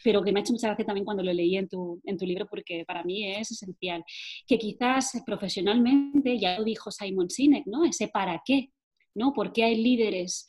pero 0.03 0.23
que 0.23 0.31
me 0.31 0.39
ha 0.39 0.41
hecho 0.41 0.53
mucha 0.53 0.67
gracia 0.67 0.85
también 0.85 1.05
cuando 1.05 1.23
lo 1.23 1.33
leí 1.33 1.57
en 1.57 1.67
tu, 1.67 2.01
en 2.05 2.17
tu 2.17 2.25
libro 2.25 2.47
porque 2.49 2.83
para 2.85 3.03
mí 3.03 3.31
es 3.31 3.51
esencial. 3.51 4.03
Que 4.45 4.57
quizás 4.57 5.21
profesionalmente, 5.25 6.37
ya 6.39 6.57
lo 6.57 6.63
dijo 6.63 6.91
Simon 6.91 7.29
Sinek, 7.29 7.65
¿no? 7.65 7.85
Ese 7.85 8.07
para 8.07 8.41
qué, 8.45 8.69
¿no? 9.15 9.33
Porque 9.33 9.63
hay 9.63 9.75
líderes 9.75 10.45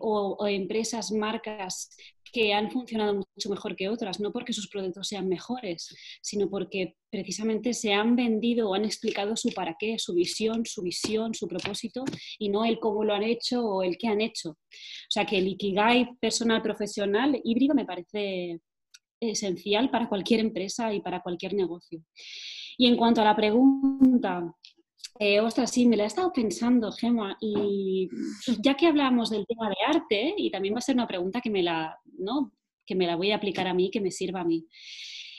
o, 0.00 0.36
o, 0.38 0.46
empresas, 0.46 1.10
marcas 1.12 1.96
que 2.32 2.54
han 2.54 2.70
funcionado 2.70 3.14
mucho 3.14 3.50
mejor 3.50 3.76
que 3.76 3.88
otras, 3.88 4.18
no 4.18 4.32
porque 4.32 4.54
sus 4.54 4.68
productos 4.68 5.08
sean 5.08 5.28
mejores, 5.28 5.94
sino 6.22 6.48
porque 6.48 6.96
precisamente 7.10 7.74
se 7.74 7.92
han 7.92 8.16
vendido 8.16 8.70
o 8.70 8.74
han 8.74 8.86
explicado 8.86 9.36
su 9.36 9.50
para 9.50 9.76
qué, 9.78 9.98
su 9.98 10.14
visión, 10.14 10.64
su 10.64 10.82
visión, 10.82 11.34
su 11.34 11.46
propósito 11.46 12.04
y 12.38 12.48
no 12.48 12.64
el 12.64 12.78
cómo 12.78 13.04
lo 13.04 13.12
han 13.12 13.22
hecho 13.22 13.62
o 13.62 13.82
el 13.82 13.98
qué 13.98 14.08
han 14.08 14.22
hecho. 14.22 14.50
O 14.50 15.10
sea 15.10 15.26
que 15.26 15.38
el 15.38 15.48
Ikigai 15.48 16.16
personal 16.20 16.62
profesional 16.62 17.38
híbrido 17.44 17.74
me 17.74 17.84
parece 17.84 18.60
esencial 19.20 19.90
para 19.90 20.08
cualquier 20.08 20.40
empresa 20.40 20.92
y 20.92 21.00
para 21.00 21.20
cualquier 21.20 21.54
negocio. 21.54 22.02
Y 22.78 22.86
en 22.86 22.96
cuanto 22.96 23.20
a 23.20 23.24
la 23.24 23.36
pregunta 23.36 24.54
eh, 25.18 25.40
ostras, 25.40 25.70
sí, 25.70 25.86
me 25.86 25.96
la 25.96 26.04
he 26.04 26.06
estado 26.06 26.32
pensando, 26.32 26.90
Gemma, 26.92 27.36
y 27.40 28.08
ya 28.60 28.74
que 28.74 28.86
hablamos 28.86 29.30
del 29.30 29.46
tema 29.46 29.68
de 29.68 29.76
arte, 29.86 30.34
y 30.36 30.50
también 30.50 30.74
va 30.74 30.78
a 30.78 30.82
ser 30.82 30.94
una 30.94 31.06
pregunta 31.06 31.40
que 31.40 31.50
me 31.50 31.62
la, 31.62 31.98
¿no? 32.18 32.52
que 32.84 32.94
me 32.94 33.06
la 33.06 33.16
voy 33.16 33.30
a 33.30 33.36
aplicar 33.36 33.66
a 33.66 33.74
mí, 33.74 33.90
que 33.90 34.00
me 34.00 34.10
sirva 34.10 34.40
a 34.40 34.44
mí. 34.44 34.66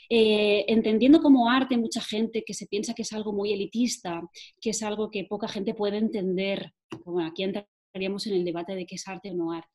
Eh, 0.10 0.66
entendiendo 0.68 1.22
como 1.22 1.50
arte 1.50 1.78
mucha 1.78 2.02
gente 2.02 2.44
que 2.46 2.54
se 2.54 2.68
piensa 2.68 2.94
que 2.94 3.02
es 3.02 3.14
algo 3.14 3.34
muy 3.34 3.54
elitista, 3.54 4.22
que 4.62 4.72
es 4.72 4.84
algo 4.84 5.10
que 5.10 5.26
poca 5.26 5.48
gente 5.48 5.74
puede 5.74 5.98
entender, 5.98 6.74
bueno, 7.06 7.30
aquí 7.30 7.44
entraríamos 7.44 8.28
en 8.28 8.36
el 8.36 8.46
debate 8.46 8.76
de 8.76 8.86
qué 8.86 8.96
es 8.96 9.08
arte 9.08 9.32
o 9.32 9.34
no 9.34 9.52
arte. 9.52 9.70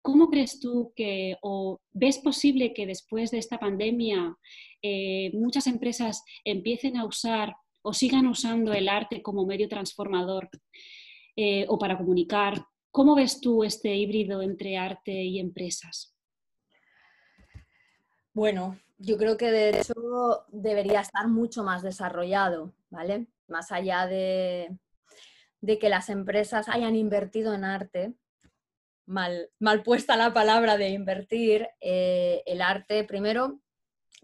¿Cómo 0.00 0.28
crees 0.28 0.60
tú 0.60 0.92
que, 0.94 1.36
o 1.42 1.80
ves 1.92 2.18
posible 2.18 2.72
que 2.72 2.86
después 2.86 3.30
de 3.30 3.38
esta 3.38 3.58
pandemia 3.58 4.36
eh, 4.82 5.30
muchas 5.34 5.66
empresas 5.66 6.22
empiecen 6.44 6.96
a 6.96 7.04
usar 7.04 7.54
o 7.86 7.92
sigan 7.92 8.26
usando 8.26 8.72
el 8.72 8.88
arte 8.88 9.22
como 9.22 9.46
medio 9.46 9.68
transformador 9.68 10.50
eh, 11.36 11.66
o 11.68 11.78
para 11.78 11.96
comunicar. 11.96 12.66
¿Cómo 12.90 13.14
ves 13.14 13.40
tú 13.40 13.62
este 13.62 13.94
híbrido 13.94 14.42
entre 14.42 14.76
arte 14.76 15.12
y 15.12 15.38
empresas? 15.38 16.12
Bueno, 18.32 18.76
yo 18.98 19.16
creo 19.16 19.36
que 19.36 19.52
de 19.52 19.68
hecho 19.68 19.94
debería 20.48 21.00
estar 21.00 21.28
mucho 21.28 21.62
más 21.62 21.82
desarrollado, 21.82 22.74
¿vale? 22.90 23.28
Más 23.46 23.70
allá 23.70 24.08
de, 24.08 24.76
que 25.64 25.88
las 25.88 26.08
empresas 26.10 26.68
hayan 26.68 26.96
invertido 26.96 27.54
en 27.54 27.62
arte, 27.62 28.14
mal, 29.06 29.48
mal 29.60 29.84
puesta 29.84 30.16
la 30.16 30.34
palabra 30.34 30.76
de 30.76 30.88
invertir, 30.88 31.68
eh, 31.80 32.42
el 32.46 32.62
arte 32.62 33.04
primero 33.04 33.60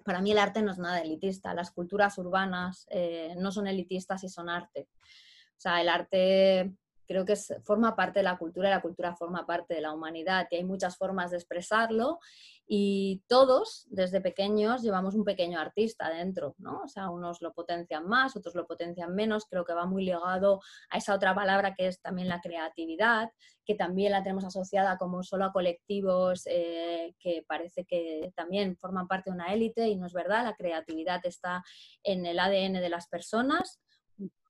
para 0.04 0.20
mí 0.20 0.32
el 0.32 0.38
arte 0.38 0.62
no 0.62 0.72
es 0.72 0.78
nada 0.78 1.00
elitista. 1.00 1.54
Las 1.54 1.70
culturas 1.70 2.18
urbanas 2.18 2.86
eh, 2.90 3.34
no 3.38 3.52
son 3.52 3.66
elitistas 3.66 4.24
y 4.24 4.28
son 4.28 4.48
arte. 4.48 4.88
O 5.56 5.60
sea, 5.62 5.80
el 5.80 5.88
arte 5.88 6.72
creo 7.06 7.24
que 7.24 7.34
es, 7.34 7.54
forma 7.64 7.94
parte 7.94 8.20
de 8.20 8.24
la 8.24 8.38
cultura 8.38 8.68
y 8.68 8.72
la 8.72 8.80
cultura 8.80 9.14
forma 9.14 9.46
parte 9.46 9.74
de 9.74 9.80
la 9.80 9.92
humanidad 9.92 10.48
y 10.50 10.56
hay 10.56 10.64
muchas 10.64 10.96
formas 10.96 11.30
de 11.30 11.36
expresarlo 11.36 12.18
y 12.74 13.22
todos 13.28 13.86
desde 13.90 14.22
pequeños 14.22 14.80
llevamos 14.80 15.14
un 15.14 15.24
pequeño 15.24 15.60
artista 15.60 16.08
dentro, 16.08 16.54
¿no? 16.56 16.80
O 16.84 16.88
sea, 16.88 17.10
unos 17.10 17.42
lo 17.42 17.52
potencian 17.52 18.08
más, 18.08 18.34
otros 18.34 18.54
lo 18.54 18.66
potencian 18.66 19.14
menos, 19.14 19.44
creo 19.44 19.66
que 19.66 19.74
va 19.74 19.84
muy 19.84 20.06
ligado 20.06 20.62
a 20.88 20.96
esa 20.96 21.14
otra 21.14 21.34
palabra 21.34 21.74
que 21.74 21.88
es 21.88 22.00
también 22.00 22.28
la 22.28 22.40
creatividad, 22.40 23.28
que 23.66 23.74
también 23.74 24.12
la 24.12 24.22
tenemos 24.22 24.46
asociada 24.46 24.96
como 24.96 25.22
solo 25.22 25.44
a 25.44 25.52
colectivos 25.52 26.44
eh, 26.46 27.14
que 27.18 27.44
parece 27.46 27.84
que 27.84 28.32
también 28.34 28.78
forman 28.78 29.06
parte 29.06 29.28
de 29.28 29.34
una 29.34 29.52
élite 29.52 29.88
y 29.88 29.96
no 29.96 30.06
es 30.06 30.14
verdad, 30.14 30.42
la 30.42 30.56
creatividad 30.56 31.20
está 31.24 31.62
en 32.02 32.24
el 32.24 32.38
ADN 32.38 32.80
de 32.80 32.88
las 32.88 33.06
personas 33.06 33.82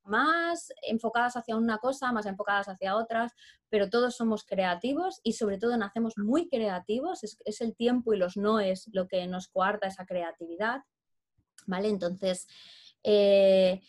más 0.05 0.73
enfocadas 0.83 1.35
hacia 1.35 1.55
una 1.55 1.77
cosa, 1.77 2.11
más 2.11 2.25
enfocadas 2.25 2.67
hacia 2.67 2.95
otras, 2.95 3.33
pero 3.69 3.89
todos 3.89 4.15
somos 4.15 4.43
creativos 4.43 5.19
y 5.23 5.33
sobre 5.33 5.57
todo 5.57 5.75
nacemos 5.77 6.17
muy 6.17 6.49
creativos, 6.49 7.23
es, 7.23 7.61
el 7.61 7.75
tiempo 7.75 8.13
y 8.13 8.17
los 8.17 8.37
no 8.37 8.59
es 8.59 8.89
lo 8.93 9.07
que 9.07 9.25
nos 9.27 9.47
coarta 9.47 9.87
esa 9.87 10.05
creatividad, 10.05 10.81
¿vale? 11.65 11.89
Entonces, 11.89 12.47
eh, 13.03 13.81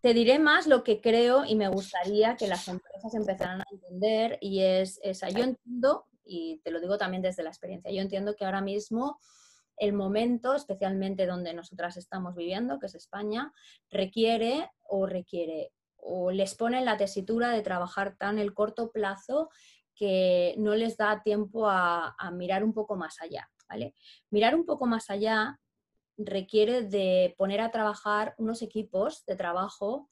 te 0.00 0.14
diré 0.14 0.38
más 0.38 0.66
lo 0.66 0.82
que 0.82 1.00
creo 1.00 1.44
y 1.44 1.54
me 1.54 1.68
gustaría 1.68 2.36
que 2.36 2.48
las 2.48 2.66
empresas 2.68 3.14
empezaran 3.14 3.60
a 3.60 3.64
entender 3.70 4.38
y 4.40 4.60
es 4.60 4.98
esa, 5.02 5.30
yo 5.30 5.44
entiendo, 5.44 6.06
y 6.24 6.58
te 6.64 6.70
lo 6.70 6.80
digo 6.80 6.98
también 6.98 7.22
desde 7.22 7.42
la 7.42 7.50
experiencia, 7.50 7.90
yo 7.92 8.00
entiendo 8.00 8.34
que 8.34 8.44
ahora 8.44 8.60
mismo 8.60 9.20
el 9.76 9.92
momento, 9.92 10.54
especialmente 10.54 11.26
donde 11.26 11.54
nosotras 11.54 11.96
estamos 11.96 12.34
viviendo, 12.34 12.78
que 12.78 12.86
es 12.86 12.94
España, 12.94 13.52
requiere 13.90 14.70
o 14.82 15.06
requiere 15.06 15.72
o 15.96 16.30
les 16.30 16.54
pone 16.54 16.84
la 16.84 16.96
tesitura 16.96 17.50
de 17.50 17.62
trabajar 17.62 18.16
tan 18.16 18.38
el 18.38 18.54
corto 18.54 18.90
plazo 18.90 19.50
que 19.94 20.54
no 20.58 20.74
les 20.74 20.96
da 20.96 21.22
tiempo 21.22 21.68
a, 21.68 22.14
a 22.18 22.30
mirar 22.30 22.64
un 22.64 22.72
poco 22.72 22.96
más 22.96 23.20
allá. 23.20 23.48
¿vale? 23.68 23.94
Mirar 24.30 24.54
un 24.54 24.66
poco 24.66 24.86
más 24.86 25.10
allá 25.10 25.60
requiere 26.16 26.82
de 26.82 27.34
poner 27.38 27.60
a 27.60 27.70
trabajar 27.70 28.34
unos 28.38 28.62
equipos 28.62 29.24
de 29.26 29.36
trabajo 29.36 30.10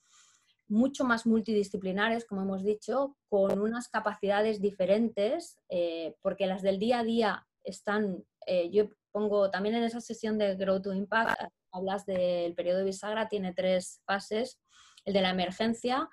mucho 0.70 1.04
más 1.04 1.26
multidisciplinares, 1.26 2.24
como 2.24 2.42
hemos 2.42 2.64
dicho, 2.64 3.16
con 3.28 3.60
unas 3.60 3.88
capacidades 3.88 4.60
diferentes, 4.62 5.58
eh, 5.68 6.14
porque 6.22 6.46
las 6.46 6.62
del 6.62 6.78
día 6.78 7.00
a 7.00 7.04
día 7.04 7.46
están, 7.64 8.24
eh, 8.46 8.70
yo 8.70 8.88
pongo 9.12 9.50
también 9.50 9.74
en 9.74 9.84
esa 9.84 10.00
sesión 10.00 10.38
de 10.38 10.54
Grow 10.56 10.80
to 10.80 10.92
Impact, 10.92 11.40
hablas 11.72 12.06
del 12.06 12.54
periodo 12.54 12.84
bisagra, 12.84 13.28
tiene 13.28 13.52
tres 13.52 14.00
fases, 14.04 14.60
el 15.04 15.14
de 15.14 15.22
la 15.22 15.30
emergencia, 15.30 16.08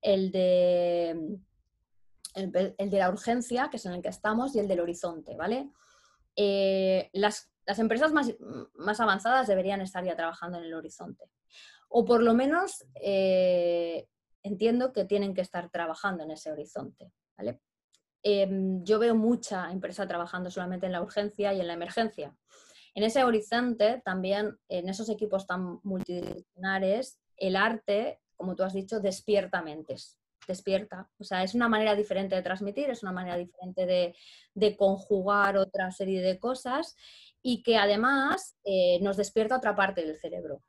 el 0.00 0.30
de, 0.32 1.10
el, 2.34 2.50
de 2.52 2.98
la 2.98 3.10
urgencia, 3.10 3.68
que 3.70 3.76
es 3.76 3.86
en 3.86 3.92
el 3.92 4.02
que 4.02 4.08
estamos, 4.08 4.54
y 4.54 4.58
el 4.58 4.68
del 4.68 4.80
horizonte, 4.80 5.36
¿vale? 5.36 5.70
eh, 6.36 7.10
las, 7.12 7.50
empresas 7.66 8.12
más, 8.12 8.34
más, 8.74 9.00
avanzadas 9.00 9.46
deberían 9.46 9.80
estar 9.80 10.04
ya 10.04 10.16
trabajando 10.16 10.58
en 10.58 10.64
el 10.64 10.74
horizonte. 10.74 11.24
O 11.88 12.04
por 12.04 12.22
lo 12.22 12.34
menos 12.34 12.84
eh, 12.94 14.08
entiendo 14.42 14.92
que 14.92 15.04
tienen 15.04 15.34
que 15.34 15.42
estar 15.42 15.70
trabajando 15.70 16.24
en 16.24 16.30
ese 16.30 16.50
horizonte. 16.50 17.12
Em, 18.22 18.84
yo 18.84 18.98
veo 18.98 19.14
mucha 19.14 19.70
empresa 19.72 20.06
trabajando 20.06 20.50
solamente 20.50 20.86
en 20.86 20.92
la 20.92 21.02
urgencia 21.02 21.52
y 21.52 21.60
en 21.60 21.66
la 21.66 21.74
emergencia. 21.74 22.36
En 22.94 23.04
ese 23.04 23.24
horizonte, 23.24 24.00
también 24.04 24.58
en 24.68 24.88
esos 24.88 25.08
equipos 25.08 25.46
tan 25.46 25.80
multidisciplinares, 25.82 27.18
el 27.36 27.56
arte, 27.56 28.20
como 28.36 28.54
tú 28.54 28.62
has 28.62 28.74
dicho, 28.74 29.00
despierta 29.00 29.62
mentes. 29.62 30.18
Despierta. 30.46 31.08
O 31.18 31.24
sea, 31.24 31.42
es 31.42 31.54
una 31.54 31.68
manera 31.68 31.94
diferente 31.94 32.34
de 32.34 32.42
transmitir, 32.42 32.90
es 32.90 33.02
una 33.02 33.12
manera 33.12 33.36
diferente 33.36 33.86
de, 33.86 34.76
conjugar 34.76 35.56
otra 35.56 35.90
serie 35.90 36.20
de 36.20 36.38
cosas 36.38 36.96
y 37.42 37.62
que 37.62 37.76
además 37.76 38.56
eh, 38.64 39.00
nos 39.00 39.16
despierta 39.16 39.56
otra 39.56 39.74
parte 39.74 40.04
del 40.04 40.16
cerebro. 40.16 40.62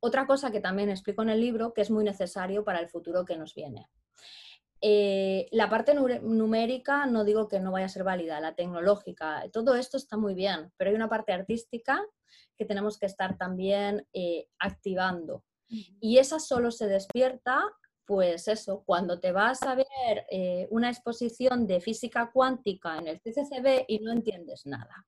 Otra 0.00 0.26
cosa 0.26 0.50
que 0.50 0.60
también 0.60 0.90
explico 0.90 1.22
en 1.22 1.30
el 1.30 1.40
libro 1.40 1.72
que 1.72 1.82
es 1.82 1.90
muy 1.90 2.04
necesario 2.04 2.64
para 2.64 2.80
el 2.80 2.88
futuro 2.88 3.24
que 3.24 3.36
nos 3.36 3.54
viene. 3.54 3.88
Eh, 4.86 5.48
la 5.50 5.70
parte 5.70 5.94
numérica 5.94 7.06
no 7.06 7.24
digo 7.24 7.48
que 7.48 7.58
no 7.58 7.72
vaya 7.72 7.86
a 7.86 7.88
ser 7.88 8.04
válida, 8.04 8.38
la 8.38 8.54
tecnológica, 8.54 9.42
todo 9.50 9.76
esto 9.76 9.96
está 9.96 10.18
muy 10.18 10.34
bien, 10.34 10.70
pero 10.76 10.90
hay 10.90 10.96
una 10.96 11.08
parte 11.08 11.32
artística 11.32 12.04
que 12.54 12.66
tenemos 12.66 12.98
que 12.98 13.06
estar 13.06 13.38
también 13.38 14.06
eh, 14.12 14.46
activando. 14.58 15.42
Y 15.68 16.18
esa 16.18 16.38
solo 16.38 16.70
se 16.70 16.86
despierta, 16.86 17.62
pues 18.04 18.46
eso, 18.46 18.82
cuando 18.84 19.20
te 19.20 19.32
vas 19.32 19.62
a 19.62 19.74
ver 19.74 20.26
eh, 20.30 20.68
una 20.70 20.90
exposición 20.90 21.66
de 21.66 21.80
física 21.80 22.30
cuántica 22.30 22.98
en 22.98 23.08
el 23.08 23.22
CCCB 23.22 23.86
y 23.88 24.00
no 24.00 24.12
entiendes 24.12 24.66
nada 24.66 25.06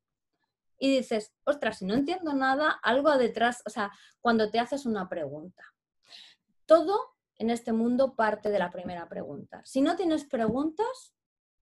y 0.79 0.97
dices, 0.97 1.35
ostras, 1.45 1.79
si 1.79 1.85
no 1.85 1.93
entiendo 1.93 2.33
nada, 2.33 2.81
algo 2.83 3.17
detrás, 3.19 3.63
o 3.67 3.71
sea, 3.71 3.91
cuando 4.21 4.51
te 4.51 4.59
haces 4.59 4.87
una 4.87 5.09
pregunta. 5.09 5.63
Todo 6.67 7.16
en 7.39 7.51
este 7.51 7.73
mundo 7.73 8.15
parte 8.15 8.51
de 8.51 8.59
la 8.59 8.71
primera 8.71 9.09
pregunta. 9.09 9.63
Si 9.65 9.81
no 9.81 9.97
tienes 9.97 10.25
preguntas, 10.25 11.15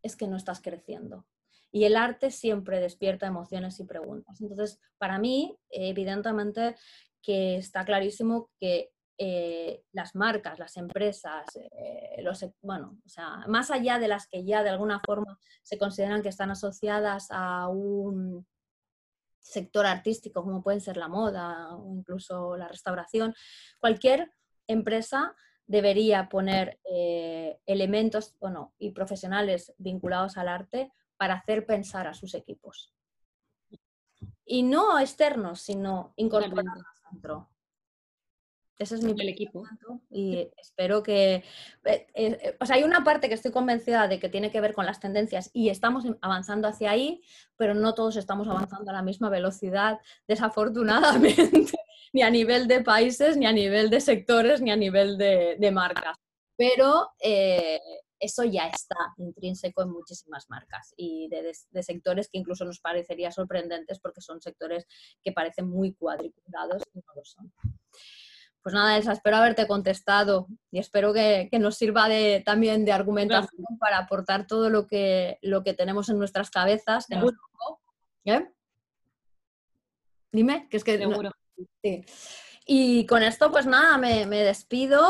es 0.03 0.17
que 0.17 0.29
no 0.29 0.37
estás 0.37 0.61
creciendo. 0.61 1.27
Y 1.73 1.85
el 1.85 1.97
arte 1.97 2.31
siempre 2.31 2.81
despierta 2.81 3.27
emociones 3.27 3.81
y 3.81 3.85
preguntas. 3.85 4.41
Entonces, 4.41 4.81
para 4.99 5.19
mí, 5.19 5.59
evidentemente 5.71 6.77
que 7.21 7.57
está 7.57 7.85
clarísimo 7.85 8.51
que 8.61 8.93
eh, 9.17 9.83
las 9.93 10.15
marcas, 10.15 10.59
las 10.59 10.77
empresas, 10.77 11.47
eh, 11.57 12.21
los, 12.23 12.45
bueno, 12.61 12.99
o 13.05 13.09
sea, 13.09 13.45
más 13.49 13.71
allá 13.71 13.99
de 13.99 14.09
las 14.09 14.27
que 14.27 14.45
ya 14.45 14.63
de 14.63 14.71
alguna 14.71 15.01
forma 15.05 15.39
se 15.63 15.79
consideran 15.79 16.23
que 16.23 16.29
están 16.29 16.51
asociadas 16.51 17.29
a 17.31 17.69
un 17.69 18.47
sector 19.41 19.87
artístico, 19.87 20.43
como 20.43 20.63
pueden 20.63 20.81
ser 20.81 20.97
la 20.97 21.09
moda 21.09 21.77
o 21.77 21.95
incluso 21.95 22.57
la 22.57 22.69
restauración, 22.69 23.35
cualquier 23.79 24.33
empresa 24.67 25.35
debería 25.67 26.29
poner 26.29 26.79
eh, 26.85 27.59
elementos 27.67 28.35
bueno, 28.41 28.73
y 28.79 28.91
profesionales 28.91 29.75
vinculados 29.79 30.37
al 30.37 30.49
arte 30.49 30.93
para 31.17 31.35
hacer 31.35 31.67
pensar 31.67 32.07
a 32.07 32.15
sus 32.15 32.35
equipos. 32.35 32.93
Y 34.45 34.63
no 34.63 34.99
externos, 34.99 35.61
sino 35.61 36.13
incorporados 36.17 36.85
dentro. 37.11 37.49
Ese 38.79 38.97
es 38.97 39.05
mi 39.05 39.13
el 39.13 39.29
equipo. 39.29 39.65
Y 40.11 40.51
espero 40.57 41.03
que... 41.03 41.45
Eh, 41.85 42.07
eh, 42.15 42.57
o 42.61 42.67
sea, 42.67 42.77
hay 42.77 42.83
una 42.83 43.05
parte 43.05 43.29
que 43.29 43.35
estoy 43.35 43.53
convencida 43.53 44.09
de 44.09 44.19
que 44.19 44.29
tiene 44.29 44.51
que 44.51 44.61
ver 44.61 44.75
con 44.75 44.85
las 44.85 44.99
tendencias 44.99 45.51
y 45.53 45.69
estamos 45.69 46.05
avanzando 46.21 46.67
hacia 46.67 46.91
ahí, 46.91 47.23
pero 47.57 47.75
no 47.75 47.95
todos 47.95 48.17
estamos 48.17 48.49
avanzando 48.49 48.91
a 48.91 48.95
la 48.95 49.03
misma 49.03 49.31
velocidad, 49.31 50.01
desafortunadamente, 50.29 51.74
ni 52.15 52.23
a 52.23 52.31
nivel 52.31 52.69
de 52.69 52.81
países, 52.81 53.37
ni 53.37 53.45
a 53.45 53.53
nivel 53.53 53.91
de 53.91 54.01
sectores, 54.01 54.63
ni 54.63 54.71
a 54.71 54.77
nivel 54.77 55.19
de, 55.19 55.71
marcas. 55.73 56.17
Pero 56.57 57.11
eh, 57.21 57.81
eso 58.21 58.45
ya 58.45 58.69
está 58.69 58.95
intrínseco 59.17 59.83
en 59.83 59.91
muchísimas 59.91 60.49
marcas 60.49 60.95
y 60.97 61.29
de, 61.29 61.53
de, 61.71 61.83
sectores 61.83 62.29
que 62.29 62.39
incluso 62.39 62.65
nos 62.65 62.79
parecería 62.79 63.33
sorprendentes 63.33 63.99
porque 63.99 64.21
son 64.21 64.41
sectores 64.41 64.87
que 65.25 65.33
parecen 65.33 65.69
muy 65.69 65.93
cuadriculados 65.93 66.85
y 66.95 66.99
no 66.99 67.15
lo 67.17 67.25
son. 67.25 67.53
Pues 68.63 68.73
nada, 68.73 68.97
Elsa, 68.97 69.13
espero 69.13 69.39
haberte 69.39 69.67
contestado 69.67 70.47
y 70.71 70.79
espero 70.79 71.13
que, 71.13 71.51
nos 71.59 71.77
sirva 71.77 72.09
de, 72.09 72.45
también 72.47 72.85
de 72.85 72.93
argumentación 72.93 73.67
para 73.81 73.99
aportar 73.99 74.47
todo 74.47 74.71
lo 74.71 74.87
que, 74.87 75.39
lo 75.43 75.65
que 75.65 75.75
tenemos 75.75 76.09
en 76.11 76.19
nuestras 76.19 76.49
cabezas. 76.49 77.07
¿Eh? 78.25 78.49
Dime, 80.31 80.69
que 80.71 80.77
es 80.77 80.85
que... 80.85 80.97
Seguro. 80.97 81.33
Y 82.67 83.07
con 83.07 83.23
esto, 83.23 83.51
pues 83.51 83.67
nada, 83.67 83.99
me, 83.99 84.27
despido. 84.27 85.07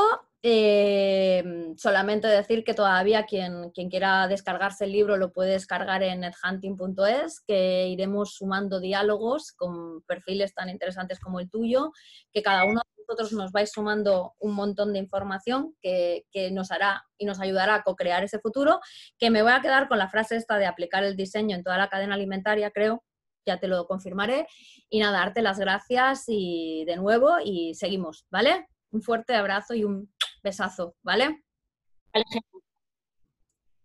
Eh, 0.47 1.43
solamente 1.79 2.29
decir 2.29 2.65
que 2.65 2.75
todavía 2.75 3.25
quien, 3.25 3.71
quien, 3.71 3.89
quiera 3.89 4.29
descargarse 4.29 4.85
el 4.85 4.93
libro 4.93 5.17
lo 5.17 5.33
puede 5.33 5.53
descargar 5.53 6.03
en 6.03 6.21
nethunting.es, 6.21 7.41
que 7.41 7.87
iremos 7.89 8.35
sumando 8.35 8.79
diálogos 8.79 9.53
con 9.53 10.03
perfiles 10.03 10.53
tan 10.53 10.69
interesantes 10.69 11.19
como 11.19 11.41
el 11.41 11.49
tuyo, 11.49 11.93
que 12.31 12.43
cada 12.43 12.65
uno 12.67 12.83
vosotros 13.07 13.33
nos 13.33 13.53
vais 13.53 13.71
sumando 13.71 14.35
un 14.39 14.55
montón 14.55 14.93
de 14.93 14.99
información 14.99 15.75
que, 15.81 16.25
nos 16.53 16.71
hará 16.71 17.05
y 17.19 17.27
nos 17.27 17.41
ayudará 17.41 17.77
a 17.77 17.83
co-crear 17.83 18.25
ese 18.25 18.39
futuro, 18.39 18.81
que 19.19 19.31
me 19.31 19.43
voy 19.43 19.53
a 19.53 19.61
quedar 19.61 19.89
con 19.89 19.99
la 19.99 20.09
frase 20.09 20.37
esta 20.37 20.59
de 20.59 20.67
aplicar 20.67 21.05
el 21.05 21.17
diseño 21.17 21.57
en 21.57 21.63
toda 21.63 21.79
la 21.79 21.89
cadena 21.89 22.15
alimentaria, 22.15 22.71
creo, 22.71 23.03
ya 23.47 23.59
te 23.59 23.69
lo 23.69 23.87
confirmaré. 23.87 24.47
Y 24.89 25.01
nada, 25.01 25.19
darte 25.19 25.43
las 25.43 25.59
gracias 25.59 26.25
y 26.29 26.85
de 26.87 26.97
nuevo 26.97 27.37
y 27.45 27.75
seguimos, 27.75 28.27
¿vale? 28.31 28.69
Un 28.91 29.03
fuerte 29.03 29.35
abrazo 29.35 29.75
y 29.75 29.85
un 29.85 30.13
besazo, 30.43 30.97
¿vale? 31.03 31.45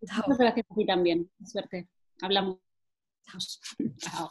Muchas 0.01 0.37
gracias 0.37 0.65
a 0.69 0.75
ti 0.75 0.85
también. 0.85 1.31
Suerte. 1.45 1.89
Hablamos. 2.21 2.59
Chao. 3.97 4.29